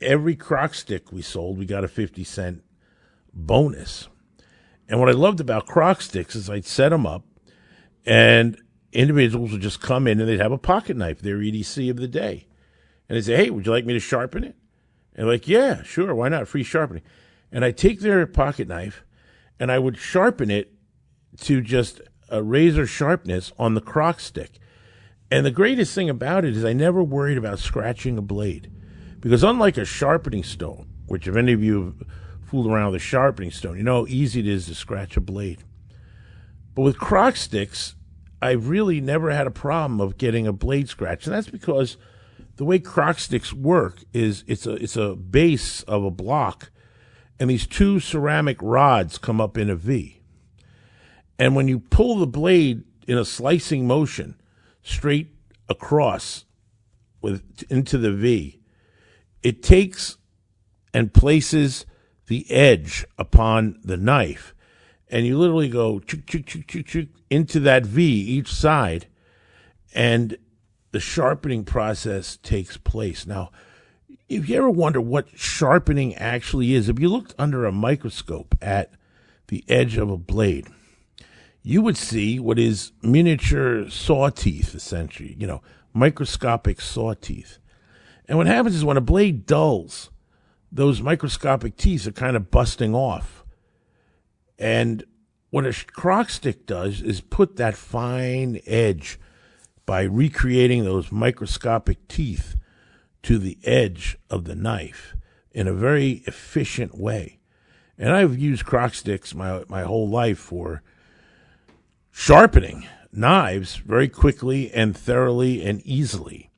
every 0.00 0.36
crock 0.36 0.74
stick 0.74 1.10
we 1.10 1.22
sold, 1.22 1.58
we 1.58 1.66
got 1.66 1.84
a 1.84 1.88
fifty 1.88 2.24
cent 2.24 2.62
bonus. 3.34 4.08
And 4.88 5.00
what 5.00 5.08
I 5.08 5.12
loved 5.12 5.40
about 5.40 5.66
crock 5.66 6.00
sticks 6.00 6.36
is 6.36 6.48
I'd 6.48 6.64
set 6.64 6.90
them 6.90 7.06
up, 7.06 7.24
and 8.06 8.56
individuals 8.92 9.52
would 9.52 9.60
just 9.60 9.80
come 9.80 10.06
in 10.06 10.20
and 10.20 10.28
they'd 10.28 10.40
have 10.40 10.52
a 10.52 10.58
pocket 10.58 10.96
knife, 10.96 11.20
their 11.20 11.38
EDC 11.38 11.90
of 11.90 11.96
the 11.96 12.08
day. 12.08 12.46
And 13.08 13.16
they'd 13.16 13.24
say, 13.24 13.36
Hey, 13.36 13.50
would 13.50 13.66
you 13.66 13.72
like 13.72 13.86
me 13.86 13.94
to 13.94 14.00
sharpen 14.00 14.44
it? 14.44 14.54
And 15.14 15.26
like, 15.26 15.48
yeah, 15.48 15.82
sure, 15.82 16.14
why 16.14 16.28
not? 16.28 16.48
Free 16.48 16.62
sharpening. 16.62 17.02
And 17.50 17.64
I'd 17.64 17.76
take 17.76 18.00
their 18.00 18.26
pocket 18.26 18.68
knife 18.68 19.04
and 19.58 19.70
I 19.70 19.78
would 19.78 19.98
sharpen 19.98 20.50
it 20.50 20.72
to 21.40 21.60
just 21.60 22.00
a 22.32 22.42
razor 22.42 22.86
sharpness 22.86 23.52
on 23.58 23.74
the 23.74 23.80
crock 23.80 24.18
stick. 24.18 24.58
And 25.30 25.46
the 25.46 25.50
greatest 25.50 25.94
thing 25.94 26.10
about 26.10 26.44
it 26.44 26.56
is 26.56 26.64
I 26.64 26.72
never 26.72 27.02
worried 27.02 27.38
about 27.38 27.58
scratching 27.58 28.18
a 28.18 28.22
blade. 28.22 28.72
Because 29.20 29.44
unlike 29.44 29.76
a 29.76 29.84
sharpening 29.84 30.42
stone, 30.42 30.88
which 31.06 31.28
if 31.28 31.36
any 31.36 31.52
of 31.52 31.62
you 31.62 31.84
have 31.84 32.08
fooled 32.42 32.66
around 32.66 32.92
with 32.92 33.00
a 33.00 33.04
sharpening 33.04 33.50
stone, 33.50 33.76
you 33.76 33.84
know 33.84 34.00
how 34.00 34.06
easy 34.08 34.40
it 34.40 34.48
is 34.48 34.66
to 34.66 34.74
scratch 34.74 35.16
a 35.16 35.20
blade. 35.20 35.62
But 36.74 36.82
with 36.82 36.98
crock 36.98 37.36
sticks, 37.36 37.94
I've 38.40 38.68
really 38.68 39.00
never 39.00 39.30
had 39.30 39.46
a 39.46 39.52
problem 39.52 40.00
of 40.00 40.18
getting 40.18 40.46
a 40.46 40.52
blade 40.52 40.88
scratch, 40.88 41.26
and 41.26 41.34
that's 41.34 41.50
because 41.50 41.96
the 42.56 42.64
way 42.64 42.78
crock 42.78 43.18
sticks 43.18 43.52
work 43.52 44.02
is 44.12 44.42
it's 44.46 44.66
a 44.66 44.72
it's 44.72 44.96
a 44.96 45.14
base 45.14 45.82
of 45.82 46.02
a 46.02 46.10
block, 46.10 46.70
and 47.38 47.50
these 47.50 47.66
two 47.66 48.00
ceramic 48.00 48.56
rods 48.60 49.18
come 49.18 49.40
up 49.40 49.56
in 49.56 49.70
a 49.70 49.76
V. 49.76 50.21
And 51.42 51.56
when 51.56 51.66
you 51.66 51.80
pull 51.80 52.18
the 52.18 52.26
blade 52.28 52.84
in 53.08 53.18
a 53.18 53.24
slicing 53.24 53.84
motion 53.84 54.40
straight 54.80 55.34
across 55.68 56.44
with 57.20 57.64
into 57.68 57.98
the 57.98 58.12
V, 58.12 58.60
it 59.42 59.60
takes 59.60 60.18
and 60.94 61.12
places 61.12 61.84
the 62.28 62.48
edge 62.48 63.04
upon 63.18 63.80
the 63.82 63.96
knife, 63.96 64.54
and 65.08 65.26
you 65.26 65.36
literally 65.36 65.68
go 65.68 66.00
into 67.28 67.58
that 67.58 67.86
V 67.86 68.04
each 68.04 68.52
side, 68.52 69.08
and 69.92 70.36
the 70.92 71.00
sharpening 71.00 71.64
process 71.64 72.36
takes 72.36 72.76
place. 72.76 73.26
Now, 73.26 73.50
if 74.28 74.48
you 74.48 74.56
ever 74.58 74.70
wonder 74.70 75.00
what 75.00 75.36
sharpening 75.36 76.14
actually 76.14 76.72
is, 76.72 76.88
if 76.88 77.00
you 77.00 77.08
looked 77.08 77.34
under 77.36 77.64
a 77.64 77.72
microscope 77.72 78.54
at 78.62 78.92
the 79.48 79.64
edge 79.68 79.96
of 79.96 80.08
a 80.08 80.16
blade, 80.16 80.68
you 81.62 81.82
would 81.82 81.96
see 81.96 82.38
what 82.38 82.58
is 82.58 82.92
miniature 83.02 83.88
saw 83.88 84.30
teeth, 84.30 84.74
essentially, 84.74 85.36
you 85.38 85.46
know, 85.46 85.62
microscopic 85.92 86.80
saw 86.80 87.14
teeth. 87.14 87.58
And 88.26 88.38
what 88.38 88.46
happens 88.46 88.74
is 88.74 88.84
when 88.84 88.96
a 88.96 89.02
blade 89.02 89.46
dulls, 89.46 90.10
those 90.70 91.02
microscopic 91.02 91.76
teeth 91.76 92.06
are 92.06 92.12
kind 92.12 92.36
of 92.36 92.50
busting 92.50 92.94
off. 92.94 93.44
And 94.58 95.04
what 95.50 95.66
a 95.66 95.84
crock 95.92 96.30
stick 96.30 96.66
does 96.66 97.02
is 97.02 97.20
put 97.20 97.56
that 97.56 97.76
fine 97.76 98.60
edge 98.66 99.20
by 99.84 100.02
recreating 100.02 100.84
those 100.84 101.12
microscopic 101.12 102.08
teeth 102.08 102.56
to 103.22 103.38
the 103.38 103.58
edge 103.64 104.16
of 104.30 104.44
the 104.44 104.54
knife 104.54 105.14
in 105.52 105.68
a 105.68 105.74
very 105.74 106.22
efficient 106.26 106.98
way. 106.98 107.38
And 107.98 108.10
I've 108.10 108.38
used 108.38 108.64
crock 108.64 108.94
sticks 108.94 109.34
my, 109.34 109.62
my 109.68 109.82
whole 109.82 110.08
life 110.08 110.38
for 110.38 110.82
sharpening 112.12 112.86
knives 113.10 113.76
very 113.76 114.08
quickly 114.08 114.70
and 114.72 114.96
thoroughly 114.96 115.64
and 115.64 115.80
easily. 115.84 116.50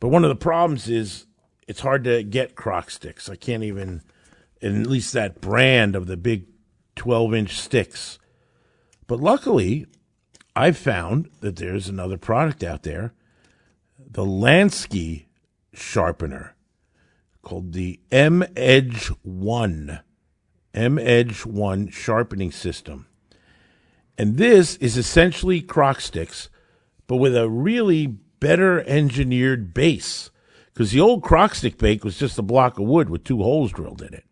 But 0.00 0.08
one 0.08 0.24
of 0.24 0.30
the 0.30 0.36
problems 0.36 0.88
is 0.88 1.26
it's 1.68 1.80
hard 1.80 2.04
to 2.04 2.22
get 2.22 2.54
crock 2.54 2.90
sticks. 2.90 3.28
I 3.28 3.36
can't 3.36 3.62
even, 3.62 4.02
at 4.62 4.72
least 4.72 5.12
that 5.12 5.40
brand 5.40 5.94
of 5.94 6.06
the 6.06 6.16
big 6.16 6.46
12 6.96 7.34
inch 7.34 7.56
sticks. 7.58 8.18
But 9.06 9.20
luckily, 9.20 9.86
I've 10.56 10.76
found 10.76 11.30
that 11.40 11.56
there's 11.56 11.88
another 11.88 12.16
product 12.16 12.62
out 12.62 12.84
there, 12.84 13.12
the 13.98 14.24
Lansky 14.24 15.24
sharpener 15.72 16.54
called 17.42 17.72
the 17.72 18.00
M 18.10 18.44
Edge 18.56 19.08
1. 19.22 20.00
M 20.72 20.98
Edge 20.98 21.44
1 21.44 21.88
sharpening 21.88 22.50
system. 22.50 23.06
And 24.16 24.36
this 24.36 24.76
is 24.76 24.96
essentially 24.96 25.60
crock 25.60 26.00
sticks, 26.00 26.48
but 27.06 27.16
with 27.16 27.36
a 27.36 27.48
really 27.48 28.06
better 28.06 28.82
engineered 28.82 29.74
base. 29.74 30.30
Because 30.72 30.90
the 30.90 31.00
old 31.00 31.22
crock 31.22 31.54
stick 31.54 31.78
bake 31.78 32.04
was 32.04 32.18
just 32.18 32.38
a 32.38 32.42
block 32.42 32.78
of 32.78 32.86
wood 32.86 33.08
with 33.08 33.24
two 33.24 33.42
holes 33.42 33.72
drilled 33.72 34.02
in 34.02 34.12
it. 34.14 34.24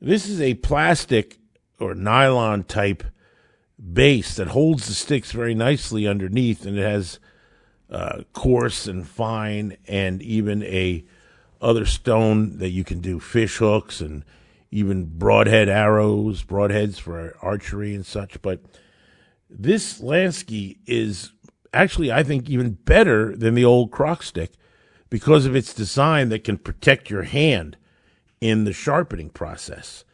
This 0.00 0.28
is 0.28 0.40
a 0.40 0.54
plastic 0.54 1.38
or 1.78 1.94
nylon 1.94 2.64
type 2.64 3.04
base 3.92 4.36
that 4.36 4.48
holds 4.48 4.86
the 4.86 4.94
sticks 4.94 5.32
very 5.32 5.54
nicely 5.54 6.06
underneath, 6.06 6.64
and 6.64 6.78
it 6.78 6.82
has 6.82 7.18
uh, 7.90 8.22
coarse 8.32 8.86
and 8.86 9.06
fine, 9.06 9.76
and 9.86 10.22
even 10.22 10.62
a 10.62 11.04
other 11.60 11.84
stone 11.84 12.58
that 12.58 12.70
you 12.70 12.84
can 12.84 13.00
do 13.00 13.20
fish 13.20 13.58
hooks 13.58 14.00
and 14.00 14.24
even 14.70 15.04
broadhead 15.18 15.68
arrows, 15.68 16.44
broadheads 16.44 16.98
for 16.98 17.36
archery 17.42 17.94
and 17.94 18.06
such. 18.06 18.40
But 18.42 18.60
this 19.48 20.00
Lansky 20.00 20.78
is 20.86 21.32
actually, 21.72 22.12
I 22.12 22.22
think, 22.22 22.48
even 22.48 22.72
better 22.72 23.36
than 23.36 23.54
the 23.54 23.64
old 23.64 23.90
crock 23.90 24.22
stick 24.22 24.52
because 25.08 25.44
of 25.44 25.56
its 25.56 25.74
design 25.74 26.28
that 26.28 26.44
can 26.44 26.56
protect 26.56 27.10
your 27.10 27.24
hand 27.24 27.76
in 28.40 28.64
the 28.64 28.72
sharpening 28.72 29.30
process. 29.30 30.04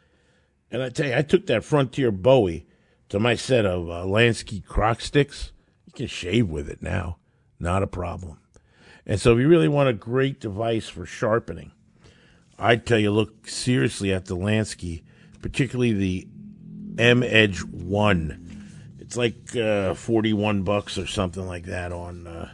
And 0.71 0.81
I 0.81 0.89
tell 0.89 1.07
you, 1.07 1.15
I 1.15 1.21
took 1.21 1.45
that 1.47 1.63
Frontier 1.63 2.11
Bowie 2.11 2.65
to 3.09 3.19
my 3.19 3.35
set 3.35 3.65
of 3.65 3.89
uh, 3.89 4.03
Lansky 4.03 4.65
crock 4.65 5.01
sticks. 5.01 5.51
You 5.85 5.93
can 5.93 6.07
shave 6.07 6.49
with 6.49 6.67
it 6.69 6.81
now. 6.81 7.17
Not 7.59 7.83
a 7.83 7.87
problem. 7.87 8.39
And 9.05 9.21
so 9.21 9.33
if 9.33 9.39
you 9.39 9.47
really 9.47 9.69
want 9.69 9.87
a 9.87 9.93
great 9.93 10.39
device 10.41 10.89
for 10.89 11.05
sharpening, 11.05 11.71
I'd 12.59 12.85
tell 12.85 12.97
you 12.97 13.11
look 13.11 13.47
seriously 13.47 14.11
at 14.11 14.25
the 14.25 14.35
Lansky, 14.35 15.03
particularly 15.41 15.93
the 15.93 16.27
M 16.97 17.21
Edge 17.23 17.63
1. 17.63 18.43
It's 18.99 19.15
like 19.15 19.55
uh, 19.55 19.93
41 19.93 20.63
bucks 20.63 20.97
or 20.97 21.05
something 21.07 21.45
like 21.45 21.65
that 21.65 21.91
on 21.91 22.27
uh, 22.27 22.51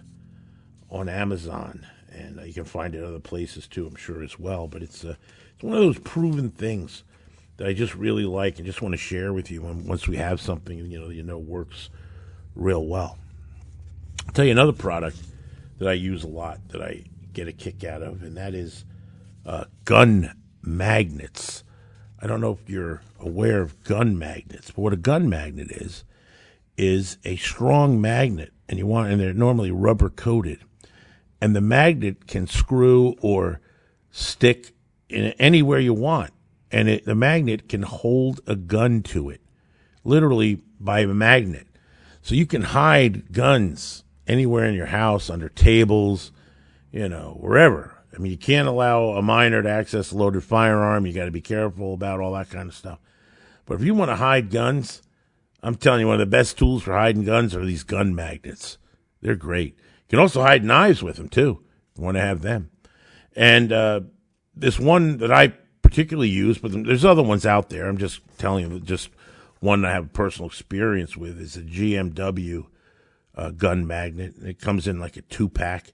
on 0.89 1.09
Amazon. 1.09 1.87
And 2.11 2.39
you 2.45 2.53
can 2.53 2.65
find 2.65 2.93
it 2.93 3.03
other 3.03 3.19
places 3.19 3.67
too, 3.67 3.87
I'm 3.87 3.95
sure 3.95 4.21
as 4.21 4.37
well. 4.37 4.67
But 4.67 4.83
it's, 4.83 5.03
uh, 5.03 5.15
it's 5.55 5.63
one 5.63 5.73
of 5.73 5.81
those 5.81 5.97
proven 5.97 6.51
things 6.51 7.03
that 7.57 7.67
I 7.67 7.73
just 7.73 7.95
really 7.95 8.25
like 8.25 8.57
and 8.57 8.65
just 8.65 8.81
want 8.81 8.93
to 8.93 8.97
share 8.97 9.33
with 9.33 9.49
you 9.49 9.65
And 9.65 9.87
once 9.87 10.07
we 10.07 10.17
have 10.17 10.41
something 10.41 10.77
you 10.77 10.99
know 10.99 11.09
you 11.09 11.23
know 11.23 11.37
works 11.37 11.89
real 12.55 12.85
well. 12.85 13.17
I'll 14.27 14.33
tell 14.33 14.45
you 14.45 14.51
another 14.51 14.73
product 14.73 15.17
that 15.79 15.87
I 15.87 15.93
use 15.93 16.23
a 16.23 16.27
lot 16.27 16.59
that 16.69 16.81
I 16.81 17.03
get 17.33 17.47
a 17.47 17.51
kick 17.51 17.83
out 17.83 18.03
of, 18.03 18.21
and 18.21 18.37
that 18.37 18.53
is 18.53 18.85
uh, 19.45 19.65
gun 19.85 20.33
magnets. 20.61 21.63
I 22.21 22.27
don't 22.27 22.41
know 22.41 22.57
if 22.61 22.69
you're 22.69 23.01
aware 23.19 23.61
of 23.61 23.83
gun 23.83 24.17
magnets, 24.17 24.71
but 24.71 24.81
what 24.81 24.93
a 24.93 24.97
gun 24.97 25.29
magnet 25.29 25.71
is 25.71 26.03
is 26.75 27.17
a 27.23 27.35
strong 27.35 28.01
magnet, 28.01 28.51
and 28.67 28.79
you 28.79 28.87
want 28.87 29.11
and 29.11 29.21
they're 29.21 29.33
normally 29.33 29.71
rubber 29.71 30.09
coated, 30.09 30.59
and 31.39 31.55
the 31.55 31.61
magnet 31.61 32.25
can 32.27 32.47
screw 32.47 33.15
or 33.21 33.59
stick 34.09 34.73
in 35.09 35.25
anywhere 35.33 35.79
you 35.79 35.93
want, 35.93 36.31
and 36.71 36.89
it, 36.89 37.05
the 37.05 37.15
magnet 37.15 37.69
can 37.69 37.83
hold 37.83 38.39
a 38.47 38.55
gun 38.55 39.03
to 39.03 39.29
it, 39.29 39.41
literally 40.03 40.61
by 40.79 41.01
a 41.01 41.07
magnet. 41.07 41.67
So 42.21 42.35
you 42.35 42.45
can 42.45 42.61
hide 42.61 43.31
guns 43.33 44.03
anywhere 44.25 44.65
in 44.65 44.73
your 44.73 44.87
house, 44.87 45.29
under 45.29 45.49
tables, 45.49 46.31
you 46.91 47.09
know, 47.09 47.37
wherever. 47.39 48.02
I 48.13 48.19
mean, 48.19 48.31
you 48.31 48.37
can't 48.37 48.67
allow 48.67 49.09
a 49.09 49.21
minor 49.21 49.61
to 49.61 49.69
access 49.69 50.11
a 50.11 50.17
loaded 50.17 50.43
firearm. 50.43 51.05
You 51.05 51.13
got 51.13 51.25
to 51.25 51.31
be 51.31 51.41
careful 51.41 51.93
about 51.93 52.19
all 52.19 52.33
that 52.33 52.49
kind 52.49 52.69
of 52.69 52.75
stuff. 52.75 52.99
But 53.65 53.75
if 53.75 53.83
you 53.83 53.93
want 53.93 54.09
to 54.09 54.15
hide 54.15 54.51
guns, 54.51 55.01
I'm 55.61 55.75
telling 55.75 56.01
you, 56.01 56.07
one 56.07 56.15
of 56.15 56.19
the 56.19 56.25
best 56.25 56.57
tools 56.57 56.83
for 56.83 56.93
hiding 56.93 57.23
guns 57.23 57.55
are 57.55 57.65
these 57.65 57.83
gun 57.83 58.13
magnets. 58.13 58.77
They're 59.21 59.35
great. 59.35 59.75
You 59.75 60.09
can 60.09 60.19
also 60.19 60.41
hide 60.41 60.63
knives 60.63 61.01
with 61.01 61.15
them 61.15 61.29
too. 61.29 61.63
You 61.95 62.03
want 62.03 62.15
to 62.15 62.21
have 62.21 62.41
them. 62.41 62.69
And 63.35 63.71
uh, 63.71 64.01
this 64.55 64.79
one 64.79 65.17
that 65.17 65.31
I 65.31 65.53
particularly 65.81 66.29
use, 66.29 66.57
but 66.57 66.71
there's 66.71 67.05
other 67.05 67.23
ones 67.23 67.45
out 67.45 67.69
there. 67.69 67.87
I'm 67.87 67.97
just 67.97 68.21
telling 68.37 68.69
you, 68.69 68.79
just 68.79 69.09
one 69.59 69.85
I 69.85 69.91
have 69.91 70.13
personal 70.13 70.49
experience 70.49 71.15
with 71.15 71.39
is 71.39 71.55
a 71.55 71.61
GMW 71.61 72.65
uh, 73.35 73.51
gun 73.51 73.87
magnet. 73.87 74.35
It 74.43 74.59
comes 74.59 74.87
in 74.87 74.99
like 74.99 75.17
a 75.17 75.21
two 75.21 75.49
pack. 75.49 75.93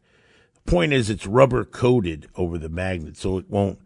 Point 0.70 0.94
is, 0.94 1.10
it's 1.10 1.26
rubber 1.26 1.66
coated 1.66 2.28
over 2.36 2.60
the 2.60 2.70
magnet, 2.70 3.18
so 3.18 3.40
it 3.40 3.50
won't 3.50 3.80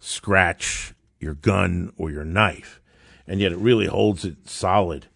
scratch 0.00 0.94
your 1.20 1.34
gun 1.34 1.92
or 1.98 2.10
your 2.10 2.24
knife, 2.24 2.80
and 3.26 3.38
yet 3.38 3.52
it 3.52 3.58
really 3.58 3.86
holds 3.86 4.24
it 4.24 4.48
solid. 4.48 5.08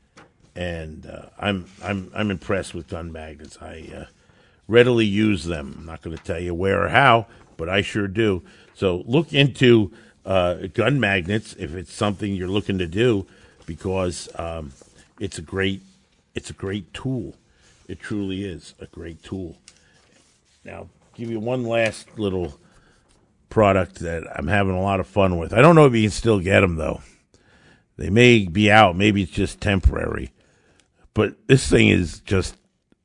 And 0.54 1.06
uh, 1.06 1.30
I'm 1.38 1.64
I'm 1.82 2.10
I'm 2.14 2.30
impressed 2.30 2.74
with 2.74 2.88
gun 2.88 3.12
magnets. 3.12 3.56
I 3.62 3.88
uh, 3.96 4.04
readily 4.68 5.06
use 5.06 5.44
them. 5.44 5.74
I'm 5.78 5.86
not 5.86 6.02
going 6.02 6.14
to 6.14 6.22
tell 6.22 6.38
you 6.38 6.52
where 6.52 6.84
or 6.84 6.88
how, 6.90 7.28
but 7.56 7.70
I 7.70 7.80
sure 7.80 8.08
do. 8.08 8.42
So 8.74 9.02
look 9.06 9.32
into 9.32 9.92
uh, 10.26 10.66
gun 10.74 11.00
magnets 11.00 11.54
if 11.58 11.74
it's 11.74 11.94
something 11.94 12.34
you're 12.34 12.46
looking 12.46 12.76
to 12.76 12.86
do, 12.86 13.26
because 13.64 14.28
um, 14.38 14.72
it's 15.18 15.38
a 15.38 15.42
great 15.42 15.80
it's 16.34 16.50
a 16.50 16.54
great 16.54 16.92
tool. 16.92 17.36
It 17.88 18.00
truly 18.00 18.44
is 18.44 18.74
a 18.80 18.86
great 18.86 19.22
tool. 19.22 19.56
Now, 20.62 20.88
give 21.16 21.30
you 21.30 21.40
one 21.40 21.64
last 21.64 22.18
little 22.18 22.60
product 23.48 24.00
that 24.00 24.24
I'm 24.38 24.48
having 24.48 24.74
a 24.74 24.82
lot 24.82 25.00
of 25.00 25.06
fun 25.06 25.38
with. 25.38 25.54
I 25.54 25.62
don't 25.62 25.74
know 25.74 25.86
if 25.86 25.94
you 25.94 26.02
can 26.02 26.10
still 26.10 26.40
get 26.40 26.60
them 26.60 26.76
though. 26.76 27.00
They 27.96 28.10
may 28.10 28.46
be 28.46 28.70
out. 28.70 28.96
Maybe 28.96 29.22
it's 29.22 29.32
just 29.32 29.60
temporary. 29.60 30.32
But 31.14 31.46
this 31.46 31.66
thing 31.66 31.88
is 31.88 32.20
just 32.20 32.56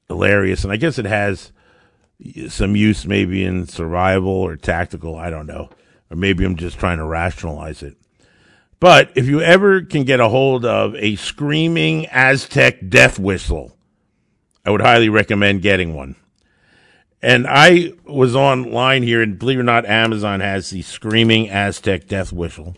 hilarious, 0.10 0.65
and 0.65 0.74
I 0.74 0.75
guess 0.75 1.00
it 1.00 1.06
has 1.06 1.53
some 2.50 2.75
use 2.75 3.06
maybe 3.06 3.46
in 3.46 3.68
survival 3.68 4.32
or 4.32 4.58
tactical. 4.58 5.15
I 5.15 5.30
don't 5.30 5.48
know, 5.48 5.70
or 6.10 6.18
maybe 6.18 6.44
I'm 6.44 6.58
just 6.58 6.77
trying 6.77 6.98
to 6.98 7.06
rationalize 7.06 7.82
it. 7.82 7.96
But 8.82 9.12
if 9.15 9.27
you 9.27 9.39
ever 9.39 9.84
can 9.84 10.03
get 10.03 10.20
a 10.20 10.27
hold 10.27 10.65
of 10.65 10.96
a 10.96 11.15
screaming 11.15 12.08
Aztec 12.08 12.89
death 12.89 13.18
whistle, 13.18 13.77
I 14.65 14.72
would 14.72 14.82
highly 14.82 15.08
recommend 15.08 15.62
getting 15.62 15.96
one. 15.96 16.18
And 17.24 17.46
I 17.48 17.94
was 18.06 18.36
online 18.36 19.04
here, 19.04 19.22
and 19.22 19.38
believe 19.38 19.60
it 19.60 19.62
or 19.62 19.63
not, 19.63 19.86
Amazon 19.86 20.40
has 20.40 20.72
the 20.72 20.82
Screaming 20.82 21.50
Aztec 21.50 22.08
Death 22.08 22.34
Whistle, 22.34 22.75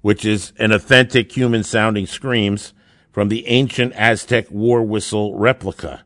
which 0.00 0.24
is 0.24 0.52
an 0.58 0.70
authentic 0.70 1.36
human 1.36 1.64
sounding 1.64 2.06
screams 2.06 2.72
from 3.10 3.28
the 3.28 3.46
ancient 3.48 3.92
Aztec 3.94 4.48
war 4.50 4.82
whistle 4.82 5.36
replica, 5.36 6.04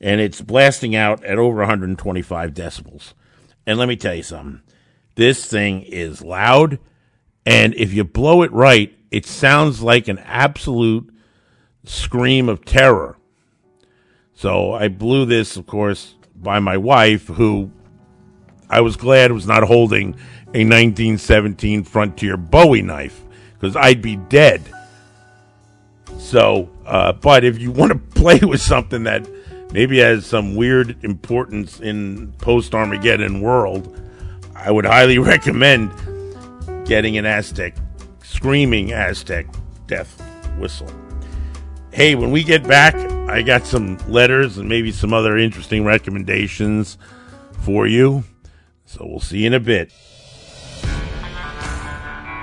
and 0.00 0.20
it's 0.20 0.40
blasting 0.40 0.96
out 0.96 1.22
at 1.24 1.38
over 1.38 1.58
125 1.58 2.54
decibels. 2.54 3.12
And 3.66 3.78
let 3.78 3.88
me 3.88 3.96
tell 3.96 4.14
you 4.14 4.22
something 4.22 4.62
this 5.14 5.44
thing 5.44 5.82
is 5.82 6.22
loud, 6.22 6.78
and 7.44 7.74
if 7.74 7.92
you 7.92 8.04
blow 8.04 8.42
it 8.42 8.52
right, 8.52 8.96
it 9.10 9.26
sounds 9.26 9.82
like 9.82 10.08
an 10.08 10.18
absolute 10.20 11.12
scream 11.84 12.48
of 12.48 12.64
terror. 12.64 13.18
So 14.32 14.72
I 14.72 14.88
blew 14.88 15.26
this, 15.26 15.58
of 15.58 15.66
course, 15.66 16.14
by 16.42 16.58
my 16.58 16.76
wife, 16.76 17.26
who 17.28 17.70
I 18.68 18.80
was 18.80 18.96
glad 18.96 19.32
was 19.32 19.46
not 19.46 19.62
holding 19.62 20.14
a 20.52 20.64
1917 20.64 21.84
Frontier 21.84 22.36
Bowie 22.36 22.82
knife 22.82 23.20
because 23.54 23.76
I'd 23.76 24.02
be 24.02 24.16
dead. 24.16 24.62
So, 26.18 26.70
uh, 26.86 27.12
but 27.12 27.44
if 27.44 27.58
you 27.58 27.70
want 27.70 27.92
to 27.92 27.98
play 28.20 28.38
with 28.38 28.60
something 28.60 29.04
that 29.04 29.28
maybe 29.72 29.98
has 29.98 30.26
some 30.26 30.56
weird 30.56 31.04
importance 31.04 31.80
in 31.80 32.32
post 32.38 32.74
Armageddon 32.74 33.40
world, 33.40 33.96
I 34.54 34.70
would 34.70 34.84
highly 34.84 35.18
recommend 35.32 35.92
getting 36.86 37.16
an 37.18 37.26
Aztec, 37.26 37.74
screaming 38.22 38.92
Aztec 38.92 39.46
death 39.86 40.20
whistle. 40.58 40.90
Hey, 41.92 42.14
when 42.14 42.30
we 42.30 42.44
get 42.44 42.66
back, 42.66 42.94
I 43.30 43.42
got 43.42 43.64
some 43.64 43.96
letters 44.08 44.58
and 44.58 44.68
maybe 44.68 44.90
some 44.90 45.12
other 45.12 45.38
interesting 45.38 45.84
recommendations 45.84 46.98
for 47.60 47.86
you. 47.86 48.24
So 48.86 49.06
we'll 49.06 49.20
see 49.20 49.42
you 49.42 49.46
in 49.46 49.54
a 49.54 49.60
bit. 49.60 49.92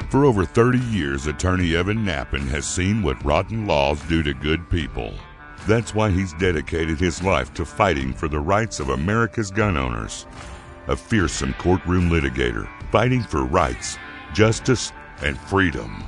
For 0.10 0.24
over 0.24 0.46
30 0.46 0.80
years, 0.80 1.28
attorney 1.28 1.76
Evan 1.76 2.06
Nappen 2.06 2.48
has 2.48 2.66
seen 2.66 3.04
what 3.04 3.24
rotten 3.26 3.68
laws 3.68 4.02
do 4.04 4.24
to 4.24 4.34
good 4.34 4.70
people. 4.70 5.14
That's 5.68 5.94
why 5.94 6.10
he's 6.10 6.32
dedicated 6.36 6.98
his 7.02 7.22
life 7.22 7.54
to 7.56 7.66
fighting 7.66 8.14
for 8.14 8.30
the 8.30 8.40
rights 8.40 8.80
of 8.80 8.88
America's 8.88 9.52
gun 9.52 9.76
owners. 9.76 10.26
A 10.88 10.96
fearsome 10.96 11.54
courtroom 11.56 12.10
litigator, 12.10 12.70
fighting 12.94 13.24
for 13.24 13.44
rights, 13.44 13.98
justice, 14.34 14.94
and 15.22 15.38
freedom. 15.38 16.02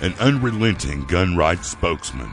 An 0.00 0.14
unrelenting 0.14 1.04
gun 1.04 1.36
rights 1.36 1.68
spokesman, 1.68 2.32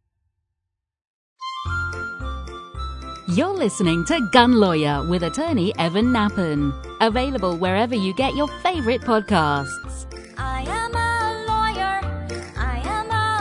You're 3.33 3.55
listening 3.55 4.03
to 4.05 4.19
Gun 4.33 4.59
Lawyer 4.59 5.07
with 5.07 5.23
attorney 5.23 5.73
Evan 5.79 6.07
Nappen. 6.07 6.73
Available 6.99 7.55
wherever 7.55 7.95
you 7.95 8.13
get 8.13 8.35
your 8.35 8.49
favorite 8.61 9.03
podcasts. 9.03 10.05
I 10.37 10.63
am 10.63 10.93
a 10.93 11.45
lawyer. 11.47 12.01
I 12.57 12.81
am 12.83 13.09
a 13.09 13.37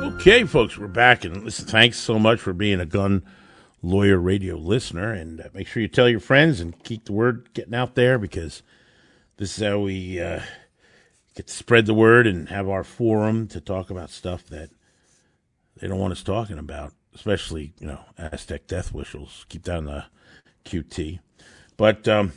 lawyer. 0.00 0.14
Okay, 0.14 0.44
folks, 0.44 0.78
we're 0.78 0.86
back, 0.86 1.26
and 1.26 1.44
listen, 1.44 1.66
thanks 1.66 1.98
so 1.98 2.18
much 2.18 2.40
for 2.40 2.54
being 2.54 2.80
a 2.80 2.86
gun 2.86 3.22
lawyer 3.82 4.16
radio 4.16 4.56
listener, 4.56 5.12
and 5.12 5.42
uh, 5.42 5.48
make 5.52 5.66
sure 5.66 5.82
you 5.82 5.88
tell 5.88 6.08
your 6.08 6.20
friends 6.20 6.60
and 6.60 6.82
keep 6.84 7.04
the 7.04 7.12
word 7.12 7.50
getting 7.52 7.74
out 7.74 7.96
there 7.96 8.18
because 8.18 8.62
this 9.36 9.58
is 9.58 9.62
how 9.62 9.80
we 9.80 10.18
uh, 10.18 10.40
get 11.34 11.46
to 11.48 11.52
spread 11.52 11.86
the 11.86 11.94
word 11.94 12.26
and 12.26 12.48
have 12.48 12.68
our 12.68 12.84
forum 12.84 13.46
to 13.48 13.60
talk 13.60 13.90
about 13.90 14.10
stuff 14.10 14.46
that 14.46 14.70
they 15.80 15.88
don't 15.88 15.98
want 15.98 16.12
us 16.12 16.22
talking 16.22 16.58
about, 16.58 16.92
especially 17.14 17.72
you 17.78 17.86
know 17.86 18.00
Aztec 18.18 18.66
death 18.66 18.92
whistles. 18.92 19.44
Keep 19.48 19.64
that 19.64 19.78
in 19.78 19.84
the 19.86 20.04
QT. 20.64 21.18
But 21.76 22.06
um, 22.06 22.32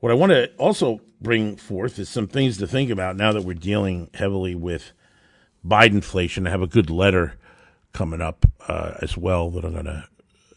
what 0.00 0.12
I 0.12 0.14
want 0.14 0.30
to 0.30 0.54
also 0.56 1.00
bring 1.20 1.56
forth 1.56 1.98
is 1.98 2.08
some 2.08 2.28
things 2.28 2.58
to 2.58 2.66
think 2.66 2.90
about 2.90 3.16
now 3.16 3.32
that 3.32 3.42
we're 3.42 3.54
dealing 3.54 4.10
heavily 4.14 4.54
with 4.54 4.92
Bidenflation. 5.66 6.46
I 6.46 6.50
have 6.50 6.62
a 6.62 6.68
good 6.68 6.90
letter 6.90 7.34
coming 7.92 8.20
up 8.20 8.46
uh, 8.68 8.94
as 9.02 9.16
well 9.16 9.50
that 9.50 9.64
I'm 9.64 9.72
going 9.72 9.86
to 9.86 10.04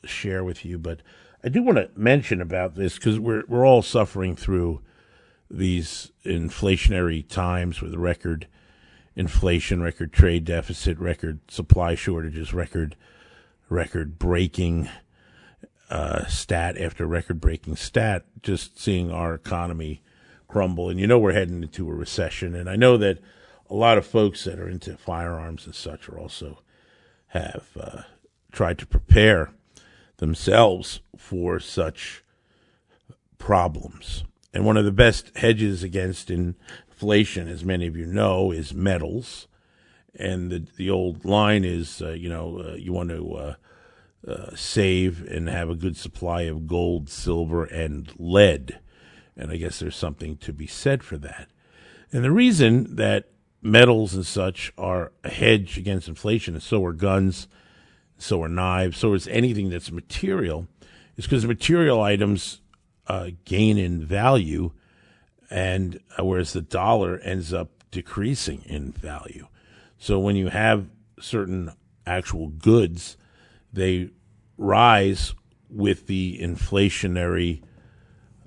share 0.03 0.43
with 0.43 0.65
you. 0.65 0.77
But 0.77 1.01
I 1.43 1.49
do 1.49 1.63
want 1.63 1.77
to 1.77 1.89
mention 1.95 2.41
about 2.41 2.75
this 2.75 2.95
because 2.95 3.19
we're 3.19 3.43
we're 3.47 3.65
all 3.65 3.81
suffering 3.81 4.35
through 4.35 4.81
these 5.49 6.11
inflationary 6.25 7.27
times 7.27 7.81
with 7.81 7.95
record 7.95 8.47
inflation, 9.15 9.81
record 9.81 10.13
trade 10.13 10.45
deficit, 10.45 10.97
record 10.99 11.39
supply 11.49 11.95
shortages, 11.95 12.53
record 12.53 12.95
record 13.67 14.17
breaking 14.17 14.89
uh, 15.89 16.25
stat 16.25 16.77
after 16.77 17.05
record 17.05 17.41
breaking 17.41 17.75
stat, 17.75 18.25
just 18.41 18.79
seeing 18.79 19.11
our 19.11 19.33
economy 19.33 20.01
crumble. 20.47 20.89
And 20.89 20.99
you 20.99 21.07
know 21.07 21.19
we're 21.19 21.33
heading 21.33 21.63
into 21.63 21.89
a 21.89 21.93
recession. 21.93 22.55
And 22.55 22.69
I 22.69 22.75
know 22.75 22.97
that 22.97 23.19
a 23.69 23.75
lot 23.75 23.97
of 23.97 24.05
folks 24.05 24.43
that 24.45 24.59
are 24.59 24.67
into 24.67 24.97
firearms 24.97 25.65
and 25.65 25.75
such 25.75 26.09
are 26.09 26.17
also 26.17 26.61
have 27.27 27.67
uh, 27.79 28.01
tried 28.51 28.77
to 28.79 28.85
prepare 28.85 29.51
themselves 30.17 31.01
for 31.17 31.59
such 31.59 32.23
problems. 33.37 34.23
And 34.53 34.65
one 34.65 34.77
of 34.77 34.85
the 34.85 34.91
best 34.91 35.35
hedges 35.37 35.83
against 35.83 36.31
inflation, 36.31 37.47
as 37.47 37.63
many 37.63 37.87
of 37.87 37.95
you 37.95 38.05
know, 38.05 38.51
is 38.51 38.73
metals. 38.73 39.47
And 40.15 40.51
the 40.51 40.65
the 40.75 40.89
old 40.89 41.23
line 41.23 41.63
is, 41.63 42.01
uh, 42.01 42.11
you 42.11 42.29
know, 42.29 42.59
uh, 42.59 42.73
you 42.73 42.91
want 42.91 43.09
to 43.09 43.33
uh, 43.35 43.55
uh, 44.27 44.55
save 44.55 45.23
and 45.27 45.47
have 45.47 45.69
a 45.69 45.75
good 45.75 45.95
supply 45.95 46.41
of 46.41 46.67
gold, 46.67 47.09
silver, 47.09 47.63
and 47.63 48.11
lead. 48.17 48.79
And 49.37 49.51
I 49.51 49.57
guess 49.57 49.79
there's 49.79 49.95
something 49.95 50.37
to 50.37 50.51
be 50.51 50.67
said 50.67 51.03
for 51.03 51.17
that. 51.19 51.47
And 52.11 52.23
the 52.23 52.31
reason 52.31 52.95
that 52.95 53.29
metals 53.61 54.13
and 54.13 54.25
such 54.25 54.73
are 54.77 55.11
a 55.23 55.29
hedge 55.29 55.77
against 55.77 56.07
inflation, 56.07 56.55
and 56.55 56.63
so 56.63 56.83
are 56.83 56.93
guns, 56.93 57.47
so 58.17 58.41
are 58.43 58.49
knives, 58.49 58.97
so 58.97 59.13
is 59.13 59.27
anything 59.27 59.69
that's 59.69 59.91
material, 59.91 60.67
is 61.15 61.25
because 61.25 61.45
material 61.45 62.01
items 62.01 62.61
uh, 63.09 63.31
gain 63.43 63.77
in 63.77 64.05
value, 64.05 64.71
and 65.49 65.99
uh, 66.17 66.23
whereas 66.23 66.53
the 66.53 66.61
dollar 66.61 67.17
ends 67.19 67.51
up 67.51 67.83
decreasing 67.91 68.61
in 68.65 68.91
value. 68.91 69.47
So 69.97 70.19
when 70.19 70.35
you 70.35 70.49
have 70.49 70.87
certain 71.19 71.71
actual 72.05 72.49
goods, 72.49 73.17
they 73.73 74.11
rise 74.57 75.33
with 75.69 76.07
the 76.07 76.39
inflationary 76.39 77.63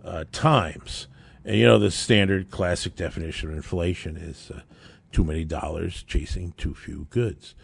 uh, 0.05 0.25
times. 0.33 1.09
And 1.45 1.57
you 1.57 1.67
know, 1.67 1.79
the 1.79 1.91
standard 1.91 2.51
classic 2.51 2.95
definition 2.95 3.51
of 3.51 3.57
inflation 3.57 4.17
is 4.17 4.51
uh, 4.51 4.61
too 5.11 5.25
many 5.25 5.45
dollars 5.45 6.05
chasing 6.05 6.53
too 6.53 6.75
few 6.75 7.09
goods. 7.11 7.57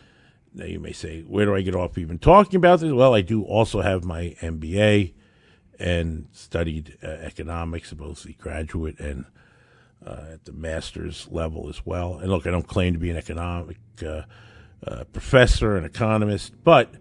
Now, 0.52 0.64
you 0.64 0.80
may 0.80 0.92
say, 0.92 1.20
where 1.22 1.46
do 1.46 1.54
I 1.54 1.62
get 1.62 1.76
off 1.76 1.96
even 1.96 2.18
talking 2.18 2.56
about 2.56 2.80
this? 2.80 2.92
Well, 2.92 3.14
I 3.14 3.20
do 3.20 3.44
also 3.44 3.82
have 3.82 4.04
my 4.04 4.34
MBA 4.40 5.12
and 5.78 6.26
studied 6.32 6.98
uh, 7.02 7.06
economics, 7.06 7.92
both 7.92 8.24
the 8.24 8.32
graduate 8.34 8.98
and 8.98 9.24
uh, 10.04 10.24
at 10.32 10.44
the 10.44 10.52
master's 10.52 11.28
level 11.30 11.68
as 11.68 11.84
well. 11.84 12.18
And 12.18 12.30
look, 12.30 12.46
I 12.46 12.50
don't 12.50 12.66
claim 12.66 12.92
to 12.94 12.98
be 12.98 13.10
an 13.10 13.16
economic 13.16 13.78
uh, 14.04 14.22
uh 14.86 15.04
professor, 15.12 15.76
an 15.76 15.84
economist, 15.84 16.52
but 16.62 16.94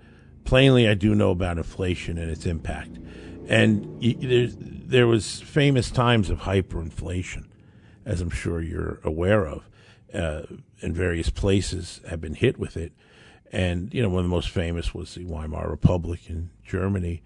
plainly 0.46 0.88
I 0.88 0.94
do 0.94 1.14
know 1.14 1.32
about 1.32 1.58
inflation 1.58 2.18
and 2.18 2.32
its 2.32 2.46
impact. 2.46 2.98
And 3.48 4.02
there, 4.90 5.08
was 5.08 5.40
famous 5.42 5.90
times 5.90 6.30
of 6.30 6.40
hyperinflation, 6.40 7.46
as 8.06 8.20
I'm 8.20 8.30
sure 8.30 8.62
you're 8.62 9.00
aware 9.04 9.46
of, 9.46 9.70
uh, 10.14 10.44
and 10.82 10.94
various 10.94 11.30
places 11.30 12.02
have 12.10 12.20
been 12.20 12.34
hit 12.34 12.58
with 12.58 12.76
it. 12.76 12.92
And, 13.52 13.94
you 13.94 14.02
know, 14.02 14.10
one 14.10 14.20
of 14.20 14.26
the 14.26 14.36
most 14.36 14.50
famous 14.50 14.94
was 14.94 15.16
the 15.16 15.24
Weimar 15.24 15.70
Republic 15.70 16.30
in 16.30 16.50
Germany 16.66 17.24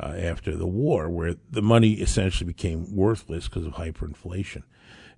uh, 0.00 0.14
after 0.16 0.56
the 0.56 0.66
war, 0.66 1.08
where 1.08 1.34
the 1.50 1.62
money 1.62 1.94
essentially 1.94 2.46
became 2.46 2.94
worthless 2.94 3.48
because 3.48 3.66
of 3.66 3.74
hyperinflation. 3.74 4.62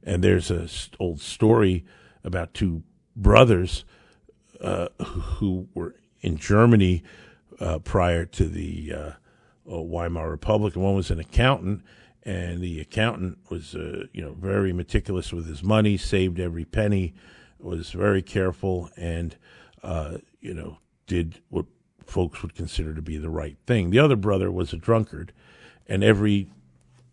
And 0.03 0.25
there's 0.25 0.51
a 0.51 0.69
st- 0.69 0.97
old 0.99 1.21
story 1.21 1.85
about 2.25 2.55
two 2.55 2.83
brothers 3.14 3.85
uh, 4.61 4.88
who 4.99 5.69
were 5.75 5.97
in 6.21 6.37
Germany 6.37 7.03
uh, 7.61 7.79
prior 7.81 8.25
to 8.25 8.45
the 8.47 8.93
uh, 8.95 9.12
uh, 9.71 9.83
Weimar 9.83 10.31
Republic. 10.31 10.75
And 10.75 10.85
one 10.85 10.95
was 10.95 11.11
an 11.11 11.19
accountant, 11.19 11.83
and 12.23 12.62
the 12.62 12.81
accountant 12.81 13.38
was, 13.51 13.75
uh, 13.75 14.05
you 14.12 14.23
know, 14.23 14.33
very 14.33 14.73
meticulous 14.73 15.33
with 15.33 15.47
his 15.47 15.62
money, 15.62 15.97
saved 15.99 16.40
every 16.40 16.64
penny, 16.64 17.14
was 17.59 17.90
very 17.90 18.23
careful, 18.23 18.88
and 18.97 19.37
you 20.40 20.55
know, 20.55 20.79
did 21.07 21.43
what 21.51 21.66
folks 22.11 22.42
would 22.42 22.55
consider 22.55 22.94
to 22.94 23.03
be 23.03 23.16
the 23.16 23.31
right 23.31 23.57
thing. 23.66 23.90
The 23.90 23.99
other 23.99 24.16
brother 24.16 24.51
was 24.51 24.73
a 24.73 24.77
drunkard, 24.77 25.33
and 25.87 26.05
every 26.05 26.51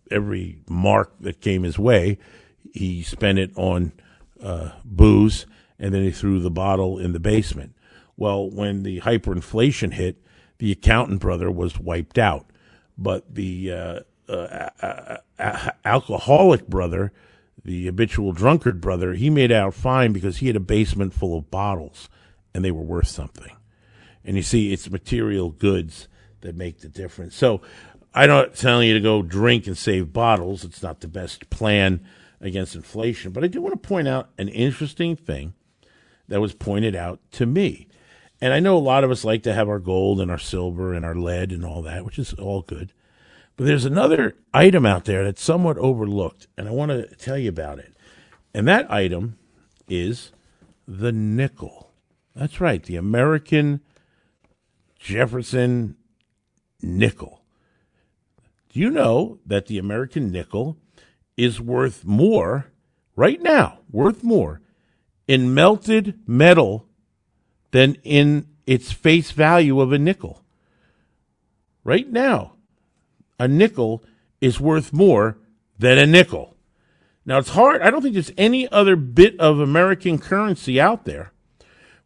every 0.10 0.60
mark 0.70 1.12
that 1.20 1.42
came 1.42 1.64
his 1.64 1.78
way, 1.78 2.18
he 2.74 3.04
spent 3.04 3.40
it 3.40 3.52
on 3.56 3.92
uh, 4.42 4.72
booze, 4.86 5.46
and 5.80 5.94
then 5.94 6.04
he 6.04 6.12
threw 6.12 6.40
the 6.40 6.50
bottle 6.50 6.98
in 6.98 7.14
the 7.14 7.20
basement. 7.20 7.74
Well, 8.16 8.50
when 8.50 8.84
the 8.84 9.02
hyperinflation 9.02 9.94
hit, 9.94 10.18
the 10.58 10.72
accountant 10.72 11.20
brother 11.20 11.52
was 11.52 11.80
wiped 11.80 12.18
out, 12.18 12.48
but 12.98 13.36
the 13.36 13.72
uh, 13.72 14.00
uh, 14.28 15.20
alcoholic 15.86 16.68
brother, 16.68 17.12
the 17.64 17.86
habitual 17.86 18.32
drunkard 18.32 18.82
brother, 18.82 19.14
he 19.14 19.30
made 19.30 19.52
out 19.52 19.74
fine 19.74 20.14
because 20.14 20.38
he 20.38 20.48
had 20.48 20.56
a 20.56 20.62
basement 20.62 21.14
full 21.14 21.38
of 21.38 21.52
bottles, 21.52 22.10
and 22.54 22.64
they 22.64 22.72
were 22.72 22.82
worth 22.82 23.08
something. 23.08 23.57
And 24.28 24.36
you 24.36 24.44
see, 24.44 24.72
it's 24.72 24.90
material 24.92 25.50
goods 25.50 26.08
that 26.42 26.56
make 26.56 26.82
the 26.82 26.90
difference. 26.90 27.36
So 27.36 27.62
I'm 28.13 28.30
not 28.30 28.56
telling 28.56 28.88
you 28.88 28.94
to 28.94 29.00
go 29.00 29.22
drink 29.24 29.66
and 29.66 29.78
save 29.78 30.13
bottles. 30.13 30.63
It's 30.63 30.84
not 30.84 31.00
the 31.00 31.08
best 31.08 31.50
plan 31.50 32.06
against 32.42 32.76
inflation. 32.76 33.32
But 33.32 33.44
I 33.44 33.48
do 33.48 33.62
want 33.62 33.82
to 33.82 33.88
point 33.88 34.08
out 34.08 34.30
an 34.38 34.50
interesting 34.50 35.16
thing 35.16 35.54
that 36.28 36.42
was 36.42 36.54
pointed 36.54 36.96
out 36.96 37.20
to 37.32 37.46
me. 37.46 37.88
And 38.42 38.54
I 38.54 38.60
know 38.60 38.78
a 38.78 38.80
lot 38.80 39.04
of 39.04 39.10
us 39.10 39.24
like 39.24 39.44
to 39.44 39.54
have 39.54 39.70
our 39.70 39.80
gold 39.80 40.20
and 40.20 40.30
our 40.30 40.38
silver 40.38 40.94
and 40.94 41.06
our 41.06 41.16
lead 41.16 41.52
and 41.52 41.66
all 41.66 41.82
that, 41.84 42.06
which 42.06 42.20
is 42.20 42.34
all 42.34 42.62
good. 42.62 42.92
But 43.56 43.66
there's 43.66 43.86
another 43.86 44.36
item 44.54 44.86
out 44.86 45.06
there 45.06 45.24
that's 45.24 45.42
somewhat 45.42 45.80
overlooked, 45.80 46.48
and 46.56 46.68
I 46.68 46.72
want 46.72 46.92
to 46.92 47.08
tell 47.16 47.38
you 47.38 47.50
about 47.50 47.80
it. 47.80 47.96
And 48.54 48.68
that 48.68 48.92
item 48.92 49.40
is 49.88 50.32
the 50.88 51.12
nickel. 51.12 51.92
That's 52.36 52.62
right, 52.62 52.84
the 52.84 52.98
American 52.98 53.82
Jefferson 55.00 55.96
nickel. 56.82 57.42
Do 58.70 58.80
you 58.80 58.90
know 58.90 59.40
that 59.46 59.68
the 59.68 59.78
American 59.78 60.32
nickel 60.32 60.78
is 61.36 61.62
worth 61.62 62.06
more 62.06 62.68
right 63.16 63.42
now, 63.42 63.80
worth 63.92 64.24
more 64.24 64.62
in 65.28 65.54
melted 65.54 66.20
metal 66.28 66.86
than 67.72 67.96
in 68.04 68.48
its 68.66 68.92
face 68.92 69.32
value 69.32 69.80
of 69.82 69.92
a 69.92 70.00
nickel? 70.00 70.44
Right 71.84 72.12
now, 72.12 72.54
a 73.40 73.48
nickel 73.48 74.04
is 74.42 74.60
worth 74.60 74.92
more 74.92 75.38
than 75.80 75.98
a 75.98 76.06
nickel. 76.06 76.56
Now, 77.26 77.40
it's 77.40 77.50
hard. 77.50 77.82
I 77.82 77.90
don't 77.90 78.02
think 78.02 78.14
there's 78.14 78.32
any 78.38 78.70
other 78.70 78.96
bit 78.96 79.40
of 79.40 79.60
American 79.60 80.18
currency 80.18 80.80
out 80.80 81.06
there 81.06 81.32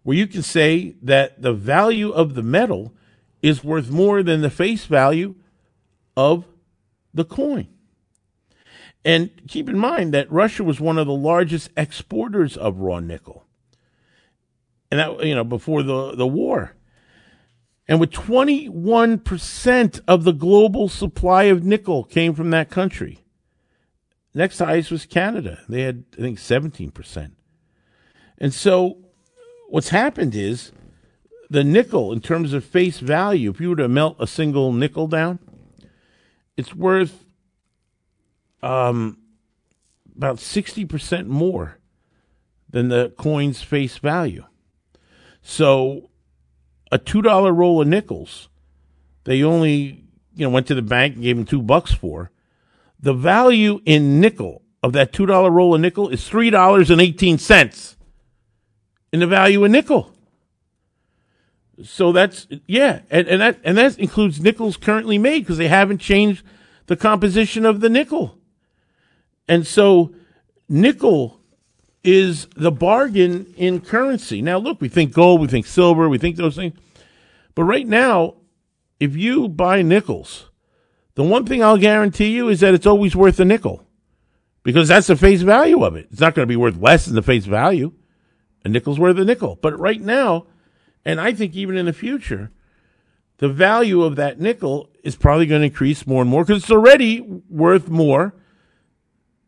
where 0.04 0.18
you 0.18 0.28
can 0.28 0.42
say 0.42 0.96
that 1.02 1.42
the 1.42 1.54
value 1.54 2.12
of 2.12 2.34
the 2.34 2.44
metal 2.44 2.94
is 3.42 3.64
worth 3.64 3.90
more 3.90 4.24
than 4.24 4.42
the 4.42 4.50
face 4.50 4.86
value 4.86 5.36
of 6.16 6.46
the 7.14 7.26
coin. 7.26 7.68
And 9.04 9.32
keep 9.48 9.68
in 9.68 9.78
mind 9.78 10.14
that 10.14 10.32
Russia 10.32 10.64
was 10.64 10.80
one 10.80 10.98
of 10.98 11.08
the 11.08 11.14
largest 11.14 11.70
exporters 11.76 12.56
of 12.56 12.80
raw 12.80 13.00
nickel. 13.00 13.46
And 14.92 15.00
that, 15.00 15.26
you 15.26 15.34
know, 15.34 15.44
before 15.44 15.82
the, 15.82 16.16
the 16.16 16.28
war. 16.28 16.76
And 17.88 18.00
with 18.00 18.12
21% 18.12 20.02
of 20.08 20.24
the 20.24 20.34
global 20.34 20.88
supply 20.88 21.44
of 21.44 21.64
nickel 21.64 22.04
came 22.04 22.34
from 22.36 22.52
that 22.52 22.70
country. 22.70 23.20
Next 24.34 24.60
highest 24.60 24.92
was 24.92 25.06
Canada. 25.06 25.60
They 25.68 25.82
had, 25.82 26.06
I 26.18 26.22
think, 26.22 26.38
17%. 26.38 27.32
And 28.38 28.54
so 28.54 28.98
what's 29.72 29.90
happened 29.90 30.36
is 30.36 30.74
the 31.50 31.64
nickel, 31.64 32.12
in 32.12 32.20
terms 32.20 32.54
of 32.54 32.64
face 32.64 33.00
value, 33.00 33.50
if 33.50 33.62
you 33.62 33.70
were 33.70 33.76
to 33.78 33.88
melt 33.88 34.18
a 34.20 34.28
single 34.28 34.74
nickel 34.74 35.08
down, 35.08 35.40
it's 36.58 36.76
worth 36.76 37.24
um, 38.62 39.18
about 40.16 40.38
60% 40.38 41.28
more 41.28 41.80
than 42.70 42.90
the 42.90 43.14
coin's 43.18 43.62
face 43.62 43.98
value. 43.98 44.44
So 45.42 46.10
a 46.92 47.00
$2 47.00 47.56
roll 47.56 47.82
of 47.82 47.88
nickels, 47.88 48.50
they 49.24 49.42
only, 49.42 50.04
you 50.36 50.46
know, 50.46 50.50
went 50.50 50.68
to 50.68 50.76
the 50.76 50.82
bank 50.82 51.16
and 51.16 51.24
gave 51.24 51.38
them 51.38 51.46
two 51.46 51.62
bucks 51.62 51.94
for. 51.94 52.30
The 53.00 53.14
value 53.14 53.80
in 53.86 54.20
nickel 54.20 54.64
of 54.84 54.92
that 54.94 55.14
$2 55.14 55.50
roll 55.50 55.76
of 55.76 55.82
nickel 55.82 56.10
is 56.10 56.30
$3.18 56.30 57.96
in 59.12 59.20
the 59.20 59.28
value 59.28 59.64
of 59.64 59.72
nickel. 59.72 60.12
So 61.84 62.12
that's 62.12 62.48
yeah, 62.68 63.02
and, 63.10 63.28
and 63.28 63.42
that 63.42 63.60
and 63.64 63.78
that 63.78 63.98
includes 63.98 64.40
nickels 64.40 64.78
currently 64.78 65.18
made 65.18 65.40
because 65.40 65.58
they 65.58 65.68
haven't 65.68 66.00
changed 66.00 66.44
the 66.88 66.96
composition 66.96 67.66
of 67.66 67.80
the 67.80 67.90
nickel. 67.90 68.38
And 69.48 69.66
so 69.66 70.14
nickel 70.70 71.40
is 72.04 72.48
the 72.56 72.72
bargain 72.72 73.54
in 73.58 73.82
currency. 73.82 74.42
Now 74.42 74.58
look, 74.58 74.82
we 74.82 74.90
think 74.90 75.14
gold, 75.14 75.42
we 75.42 75.48
think 75.48 75.66
silver, 75.66 76.08
we 76.08 76.18
think 76.18 76.36
those 76.36 76.56
things. 76.56 76.78
But 77.56 77.64
right 77.64 77.88
now, 77.88 78.36
if 79.00 79.16
you 79.16 79.48
buy 79.48 79.82
nickels, 79.82 80.50
the 81.16 81.24
one 81.24 81.46
thing 81.46 81.64
I'll 81.64 81.78
guarantee 81.78 82.36
you 82.36 82.50
is 82.50 82.60
that 82.60 82.74
it's 82.74 82.86
always 82.86 83.16
worth 83.16 83.40
a 83.40 83.46
nickel. 83.46 83.86
Because 84.64 84.90
that's 84.90 85.08
the 85.08 85.16
face 85.16 85.42
value 85.42 85.84
of 85.84 85.96
it. 85.96 86.08
It's 86.12 86.22
not 86.22 86.36
going 86.36 86.44
to 86.44 86.52
be 86.52 86.56
worth 86.56 86.78
less 86.78 87.06
than 87.06 87.16
the 87.16 87.24
face 87.24 87.46
value. 87.46 87.94
A 88.64 88.70
nickel's 88.70 89.00
worth 89.00 89.18
a 89.18 89.26
nickel. 89.26 89.58
But 89.62 89.78
right 89.80 90.02
now, 90.02 90.46
and 91.04 91.20
I 91.20 91.34
think 91.34 91.56
even 91.56 91.78
in 91.78 91.88
the 91.88 91.94
future, 91.94 92.52
the 93.38 93.50
value 93.50 94.04
of 94.04 94.16
that 94.18 94.40
nickel 94.40 94.90
is 95.04 95.16
probably 95.16 95.48
going 95.48 95.62
to 95.62 95.68
increase 95.68 96.06
more 96.06 96.22
and 96.22 96.30
more 96.30 96.44
because 96.44 96.64
it's 96.64 96.72
already 96.72 97.22
worth 97.22 97.90
more 97.90 98.36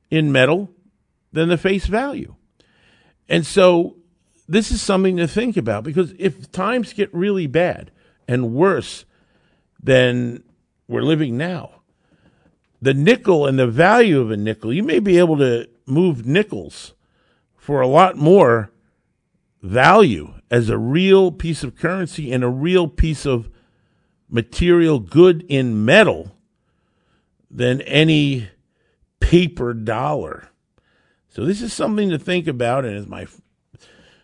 in 0.10 0.32
metal 0.32 0.71
than 1.32 1.49
the 1.49 1.58
face 1.58 1.86
value. 1.86 2.36
And 3.30 3.45
so 3.45 3.97
this 4.47 4.71
is 4.71 4.82
something 4.82 5.17
to 5.17 5.28
think 5.28 5.58
about 5.58 5.84
because 5.84 6.13
if 6.17 6.52
times 6.52 6.93
get 6.93 7.13
really 7.13 7.47
bad 7.47 7.91
and 8.28 8.54
worse 8.54 9.06
than 9.82 10.43
we're 10.88 11.04
living 11.04 11.38
now, 11.38 11.82
the 12.82 12.93
nickel 12.93 13.45
and 13.45 13.58
the 13.58 13.67
value 13.67 14.19
of 14.19 14.32
a 14.32 14.38
nickel, 14.38 14.73
you 14.73 14.84
may 14.84 14.99
be 14.99 15.17
able 15.17 15.38
to 15.38 15.69
move 15.86 16.26
nickels 16.26 16.93
for 17.56 17.80
a 17.80 17.88
lot 17.88 18.17
more 18.17 18.71
value 19.63 20.34
as 20.52 20.69
a 20.69 20.78
real 20.78 21.32
piece 21.32 21.63
of 21.63 21.76
currency 21.76 22.32
and 22.32 22.43
a 22.43 22.49
real 22.49 22.88
piece 22.88 23.26
of 23.26 23.49
material 24.30 24.99
good 24.99 25.43
in 25.47 25.86
metal 25.86 26.36
than 27.49 27.82
any 27.82 28.49
paper 29.19 29.73
dollar. 29.73 30.49
So 31.30 31.45
this 31.45 31.62
is 31.62 31.73
something 31.73 32.10
to 32.10 32.19
think 32.19 32.45
about, 32.45 32.86
and 32.86 32.95
as 32.95 33.08
my 33.08 33.23
f- 33.23 33.41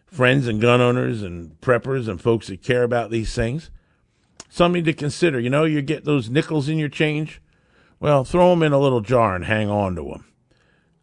friends 0.05 0.45
and 0.45 0.59
gun 0.59 0.81
owners 0.81 1.23
and 1.23 1.59
preppers 1.61 2.07
and 2.07 2.21
folks 2.21 2.47
that 2.47 2.61
care 2.61 2.83
about 2.83 3.09
these 3.09 3.33
things, 3.33 3.71
something 4.49 4.83
to 4.83 4.93
consider. 4.93 5.39
You 5.39 5.49
know, 5.49 5.63
you 5.63 5.81
get 5.81 6.03
those 6.03 6.29
nickels 6.29 6.67
in 6.67 6.77
your 6.77 6.89
change. 6.89 7.41
Well, 7.99 8.23
throw 8.25 8.51
them 8.51 8.63
in 8.63 8.73
a 8.73 8.79
little 8.79 9.01
jar 9.01 9.35
and 9.35 9.45
hang 9.45 9.69
on 9.69 9.95
to 9.95 10.03
them 10.03 10.25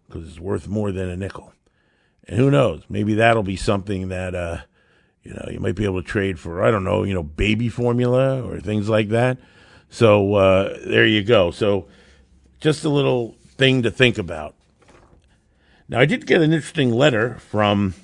because 0.07 0.29
it's 0.29 0.41
worth 0.41 0.69
more 0.69 0.93
than 0.93 1.09
a 1.09 1.17
nickel. 1.17 1.53
And 2.27 2.39
who 2.39 2.51
knows? 2.51 2.83
Maybe 2.89 3.15
that'll 3.15 3.43
be 3.43 3.57
something 3.57 4.09
that 4.09 4.35
uh, 4.35 4.59
you 5.23 5.33
know 5.33 5.49
you 5.51 5.61
might 5.61 5.77
be 5.77 5.85
able 5.85 6.03
to 6.03 6.09
trade 6.09 6.39
for. 6.39 6.65
I 6.65 6.71
don't 6.71 6.85
know, 6.85 7.05
you 7.05 7.15
know, 7.15 7.23
baby 7.23 7.69
formula 7.69 8.43
or 8.43 8.61
things 8.61 8.89
like 8.89 9.11
that. 9.11 9.39
So 9.89 10.35
uh, 10.35 10.79
there 10.87 11.07
you 11.07 11.23
go. 11.23 11.51
So 11.51 11.89
just 12.61 12.85
a 12.85 12.89
little 12.89 13.37
thing 13.57 13.83
to 13.83 13.91
think 13.91 14.19
about. 14.19 14.55
Now, 15.89 16.01
I 16.01 16.05
did 16.05 16.27
get 16.27 16.43
an 16.43 16.53
interesting 16.53 16.91
letter 16.91 17.39
from 17.39 17.95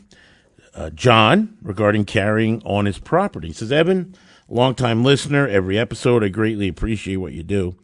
uh, 0.74 0.90
John 0.90 1.58
regarding 1.62 2.04
carrying 2.04 2.62
on 2.64 2.86
his 2.86 2.98
property. 2.98 3.48
He 3.48 3.54
says, 3.54 3.72
Evan, 3.72 4.14
longtime 4.48 5.02
listener, 5.02 5.48
every 5.48 5.78
episode, 5.78 6.22
I 6.22 6.28
greatly 6.28 6.68
appreciate 6.68 7.16
what 7.16 7.32
you 7.32 7.42
do. 7.42 7.76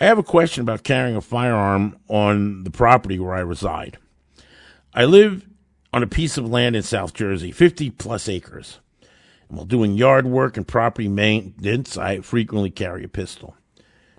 I 0.00 0.04
have 0.06 0.18
a 0.18 0.22
question 0.22 0.62
about 0.62 0.84
carrying 0.84 1.16
a 1.16 1.20
firearm 1.20 1.98
on 2.08 2.64
the 2.64 2.70
property 2.70 3.18
where 3.18 3.34
I 3.34 3.40
reside. 3.40 3.98
I 4.94 5.04
live 5.04 5.46
on 5.96 6.02
a 6.02 6.06
piece 6.06 6.36
of 6.36 6.46
land 6.46 6.76
in 6.76 6.82
South 6.82 7.14
Jersey, 7.14 7.50
50 7.50 7.88
plus 7.88 8.28
acres. 8.28 8.80
While 9.48 9.64
doing 9.64 9.94
yard 9.94 10.26
work 10.26 10.58
and 10.58 10.68
property 10.68 11.08
maintenance, 11.08 11.96
I 11.96 12.20
frequently 12.20 12.70
carry 12.70 13.02
a 13.02 13.08
pistol. 13.08 13.56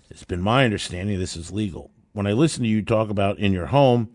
It's 0.10 0.24
been 0.24 0.42
my 0.42 0.66
understanding 0.66 1.20
this 1.20 1.38
is 1.38 1.52
legal. 1.52 1.92
When 2.14 2.26
I 2.26 2.32
listen 2.32 2.64
to 2.64 2.68
you 2.68 2.82
talk 2.82 3.12
about 3.12 3.38
in 3.38 3.54
your 3.54 3.68
home, 3.68 4.10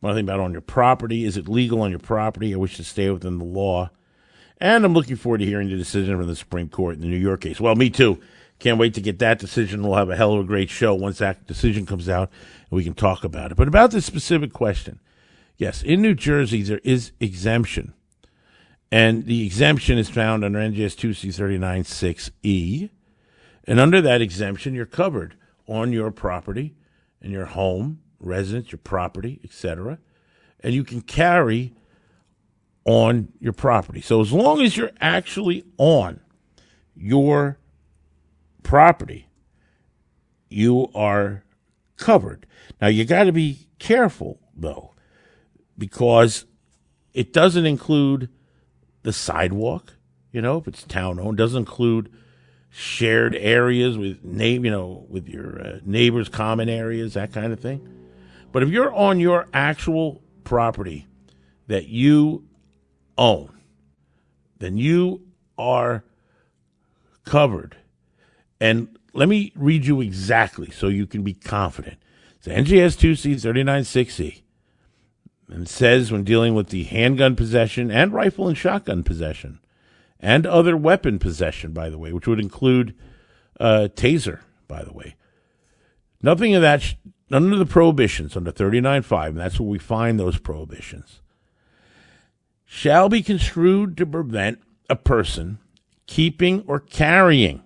when 0.00 0.12
I 0.12 0.14
think 0.14 0.26
about 0.26 0.40
on 0.40 0.52
your 0.52 0.60
property, 0.60 1.24
is 1.24 1.38
it 1.38 1.48
legal 1.48 1.80
on 1.80 1.88
your 1.88 2.00
property? 2.00 2.52
I 2.52 2.58
wish 2.58 2.76
to 2.76 2.84
stay 2.84 3.08
within 3.08 3.38
the 3.38 3.46
law. 3.46 3.88
And 4.58 4.84
I'm 4.84 4.92
looking 4.92 5.16
forward 5.16 5.38
to 5.38 5.46
hearing 5.46 5.70
the 5.70 5.76
decision 5.78 6.18
from 6.18 6.26
the 6.26 6.36
Supreme 6.36 6.68
Court 6.68 6.96
in 6.96 7.00
the 7.00 7.08
New 7.08 7.16
York 7.16 7.40
case. 7.40 7.58
Well, 7.58 7.76
me 7.76 7.88
too. 7.88 8.20
Can't 8.58 8.78
wait 8.78 8.92
to 8.92 9.00
get 9.00 9.20
that 9.20 9.38
decision. 9.38 9.82
We'll 9.82 9.96
have 9.96 10.10
a 10.10 10.16
hell 10.16 10.34
of 10.34 10.40
a 10.40 10.44
great 10.44 10.68
show 10.68 10.94
once 10.94 11.16
that 11.16 11.46
decision 11.46 11.86
comes 11.86 12.10
out 12.10 12.30
and 12.70 12.76
we 12.76 12.84
can 12.84 12.92
talk 12.92 13.24
about 13.24 13.52
it. 13.52 13.56
But 13.56 13.68
about 13.68 13.90
this 13.90 14.04
specific 14.04 14.52
question, 14.52 15.00
yes, 15.56 15.82
in 15.82 16.02
New 16.02 16.14
Jersey, 16.14 16.62
there 16.62 16.80
is 16.84 17.12
exemption. 17.20 17.94
And 18.90 19.26
the 19.26 19.44
exemption 19.44 19.98
is 19.98 20.08
found 20.08 20.44
under 20.44 20.58
NJS 20.58 20.96
2C396E. 20.96 22.90
And 23.64 23.80
under 23.80 24.00
that 24.00 24.20
exemption, 24.20 24.74
you're 24.74 24.86
covered 24.86 25.36
on 25.66 25.92
your 25.92 26.10
property 26.10 26.76
and 27.20 27.32
your 27.32 27.46
home, 27.46 28.00
residence, 28.20 28.70
your 28.70 28.78
property, 28.78 29.40
etc. 29.42 29.98
And 30.60 30.72
you 30.72 30.84
can 30.84 31.00
carry 31.00 31.74
on 32.84 33.32
your 33.40 33.52
property. 33.52 34.00
So 34.00 34.20
as 34.20 34.32
long 34.32 34.62
as 34.62 34.76
you're 34.76 34.92
actually 35.00 35.64
on 35.76 36.20
your 36.94 37.58
property, 38.62 39.28
you 40.48 40.88
are 40.94 41.44
covered. 41.96 42.46
Now 42.80 42.86
you 42.86 43.04
got 43.04 43.24
to 43.24 43.32
be 43.32 43.66
careful 43.78 44.38
though, 44.54 44.94
because 45.78 46.44
it 47.12 47.32
doesn't 47.32 47.66
include 47.66 48.28
the 49.02 49.12
sidewalk. 49.12 49.94
You 50.32 50.42
know, 50.42 50.58
if 50.58 50.68
it's 50.68 50.82
town 50.82 51.18
owned, 51.18 51.38
doesn't 51.38 51.58
include 51.58 52.12
shared 52.70 53.34
areas 53.34 53.96
with 53.96 54.22
name, 54.22 54.64
you 54.64 54.70
know, 54.70 55.06
with 55.08 55.28
your 55.28 55.60
uh, 55.60 55.78
neighbors, 55.84 56.28
common 56.28 56.68
areas, 56.68 57.14
that 57.14 57.32
kind 57.32 57.52
of 57.52 57.60
thing. 57.60 57.88
But 58.52 58.62
if 58.62 58.68
you're 58.68 58.92
on 58.92 59.18
your 59.18 59.48
actual 59.54 60.22
property 60.44 61.06
that 61.68 61.86
you 61.86 62.44
own, 63.16 63.50
then 64.58 64.76
you 64.76 65.22
are 65.56 66.04
covered. 67.24 67.76
And 68.60 68.98
let 69.12 69.28
me 69.28 69.52
read 69.54 69.86
you 69.86 70.00
exactly 70.00 70.70
so 70.70 70.88
you 70.88 71.06
can 71.06 71.22
be 71.22 71.34
confident. 71.34 71.98
It's 72.36 72.46
NJS 72.46 72.98
2C 72.98 73.34
396E. 73.36 74.42
And 75.48 75.68
says 75.68 76.10
when 76.10 76.24
dealing 76.24 76.54
with 76.54 76.70
the 76.70 76.84
handgun 76.84 77.36
possession 77.36 77.90
and 77.90 78.12
rifle 78.12 78.48
and 78.48 78.58
shotgun 78.58 79.04
possession 79.04 79.60
and 80.18 80.46
other 80.46 80.76
weapon 80.76 81.18
possession, 81.18 81.72
by 81.72 81.88
the 81.88 81.98
way, 81.98 82.12
which 82.12 82.26
would 82.26 82.40
include 82.40 82.94
uh, 83.60 83.88
taser, 83.94 84.40
by 84.66 84.82
the 84.82 84.92
way. 84.92 85.14
Nothing 86.22 86.54
of 86.54 86.62
that, 86.62 86.82
sh- 86.82 86.94
none 87.30 87.52
of 87.52 87.58
the 87.58 87.66
prohibitions 87.66 88.36
under 88.36 88.50
39.5, 88.50 89.28
and 89.28 89.38
that's 89.38 89.60
where 89.60 89.68
we 89.68 89.78
find 89.78 90.18
those 90.18 90.38
prohibitions, 90.38 91.20
shall 92.64 93.08
be 93.08 93.22
construed 93.22 93.96
to 93.96 94.06
prevent 94.06 94.60
a 94.90 94.96
person 94.96 95.58
keeping 96.06 96.64
or 96.66 96.80
carrying 96.80 97.62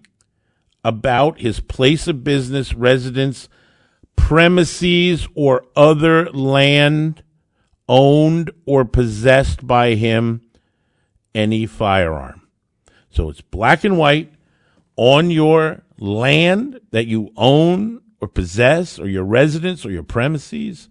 about 0.84 1.40
his 1.40 1.60
place 1.60 2.08
of 2.08 2.24
business, 2.24 2.74
residence, 2.74 3.48
premises, 4.16 5.28
or 5.34 5.64
other 5.76 6.30
land 6.30 7.22
owned 7.90 8.52
or 8.64 8.84
possessed 8.84 9.66
by 9.66 9.96
him 9.96 10.40
any 11.34 11.66
firearm. 11.66 12.40
So 13.10 13.28
it's 13.28 13.40
black 13.40 13.82
and 13.82 13.98
white 13.98 14.32
on 14.94 15.32
your 15.32 15.82
land 15.98 16.80
that 16.92 17.08
you 17.08 17.32
own 17.36 18.00
or 18.20 18.28
possess, 18.28 18.98
or 18.98 19.08
your 19.08 19.24
residence 19.24 19.84
or 19.84 19.90
your 19.90 20.02
premises. 20.02 20.88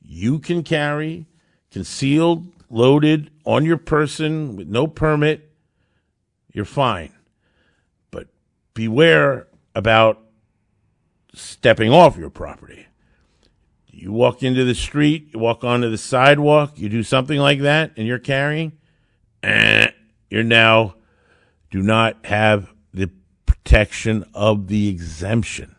You 0.00 0.38
can 0.38 0.62
carry 0.62 1.26
concealed, 1.70 2.46
loaded 2.68 3.30
on 3.44 3.64
your 3.64 3.78
person 3.78 4.56
with 4.56 4.68
no 4.68 4.86
permit. 4.86 5.50
You're 6.52 6.66
fine. 6.66 7.12
But 8.10 8.28
beware 8.74 9.48
about 9.74 10.20
stepping 11.34 11.90
off 11.90 12.18
your 12.18 12.30
property. 12.30 12.86
You 13.94 14.10
walk 14.10 14.42
into 14.42 14.64
the 14.64 14.74
street, 14.74 15.28
you 15.32 15.38
walk 15.38 15.64
onto 15.64 15.90
the 15.90 15.98
sidewalk, 15.98 16.78
you 16.78 16.88
do 16.88 17.02
something 17.02 17.38
like 17.38 17.60
that, 17.60 17.92
and 17.96 18.06
you're 18.06 18.18
carrying, 18.18 18.72
eh, 19.42 19.88
you're 20.30 20.42
now 20.42 20.94
do 21.70 21.82
not 21.82 22.24
have 22.26 22.72
the 22.92 23.10
protection 23.46 24.24
of 24.34 24.68
the 24.68 24.88
exemption. 24.88 25.76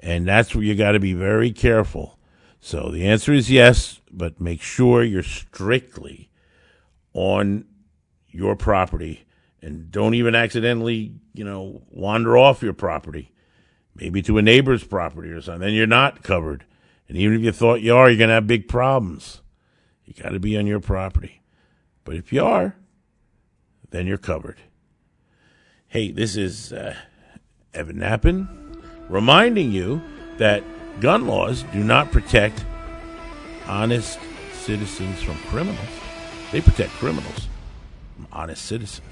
And 0.00 0.26
that's 0.26 0.54
where 0.54 0.64
you 0.64 0.74
got 0.74 0.92
to 0.92 1.00
be 1.00 1.12
very 1.12 1.52
careful. 1.52 2.18
So 2.60 2.90
the 2.90 3.06
answer 3.06 3.32
is 3.32 3.50
yes, 3.50 4.00
but 4.10 4.40
make 4.40 4.62
sure 4.62 5.02
you're 5.02 5.22
strictly 5.22 6.30
on 7.12 7.64
your 8.28 8.56
property 8.56 9.24
and 9.60 9.90
don't 9.90 10.14
even 10.14 10.34
accidentally, 10.34 11.14
you 11.34 11.44
know, 11.44 11.82
wander 11.90 12.36
off 12.36 12.62
your 12.62 12.72
property, 12.72 13.32
maybe 13.94 14.22
to 14.22 14.38
a 14.38 14.42
neighbor's 14.42 14.84
property 14.84 15.30
or 15.30 15.40
something. 15.40 15.62
Then 15.62 15.74
you're 15.74 15.86
not 15.86 16.22
covered. 16.22 16.64
And 17.12 17.20
even 17.20 17.36
if 17.36 17.42
you 17.42 17.52
thought 17.52 17.82
you 17.82 17.94
are, 17.94 18.08
you're 18.08 18.16
going 18.16 18.28
to 18.28 18.34
have 18.36 18.46
big 18.46 18.68
problems. 18.68 19.42
You 20.06 20.14
got 20.14 20.30
to 20.30 20.40
be 20.40 20.56
on 20.56 20.66
your 20.66 20.80
property. 20.80 21.42
But 22.04 22.16
if 22.16 22.32
you 22.32 22.42
are, 22.42 22.74
then 23.90 24.06
you're 24.06 24.16
covered. 24.16 24.56
Hey, 25.88 26.10
this 26.10 26.38
is 26.38 26.72
uh, 26.72 26.94
Evan 27.74 27.96
Nappen 27.96 28.48
reminding 29.10 29.72
you 29.72 30.00
that 30.38 30.64
gun 31.00 31.26
laws 31.26 31.64
do 31.64 31.84
not 31.84 32.10
protect 32.12 32.64
honest 33.66 34.18
citizens 34.54 35.22
from 35.22 35.36
criminals. 35.50 35.86
They 36.50 36.62
protect 36.62 36.92
criminals 36.92 37.46
from 38.16 38.26
honest 38.32 38.64
citizens. 38.64 39.11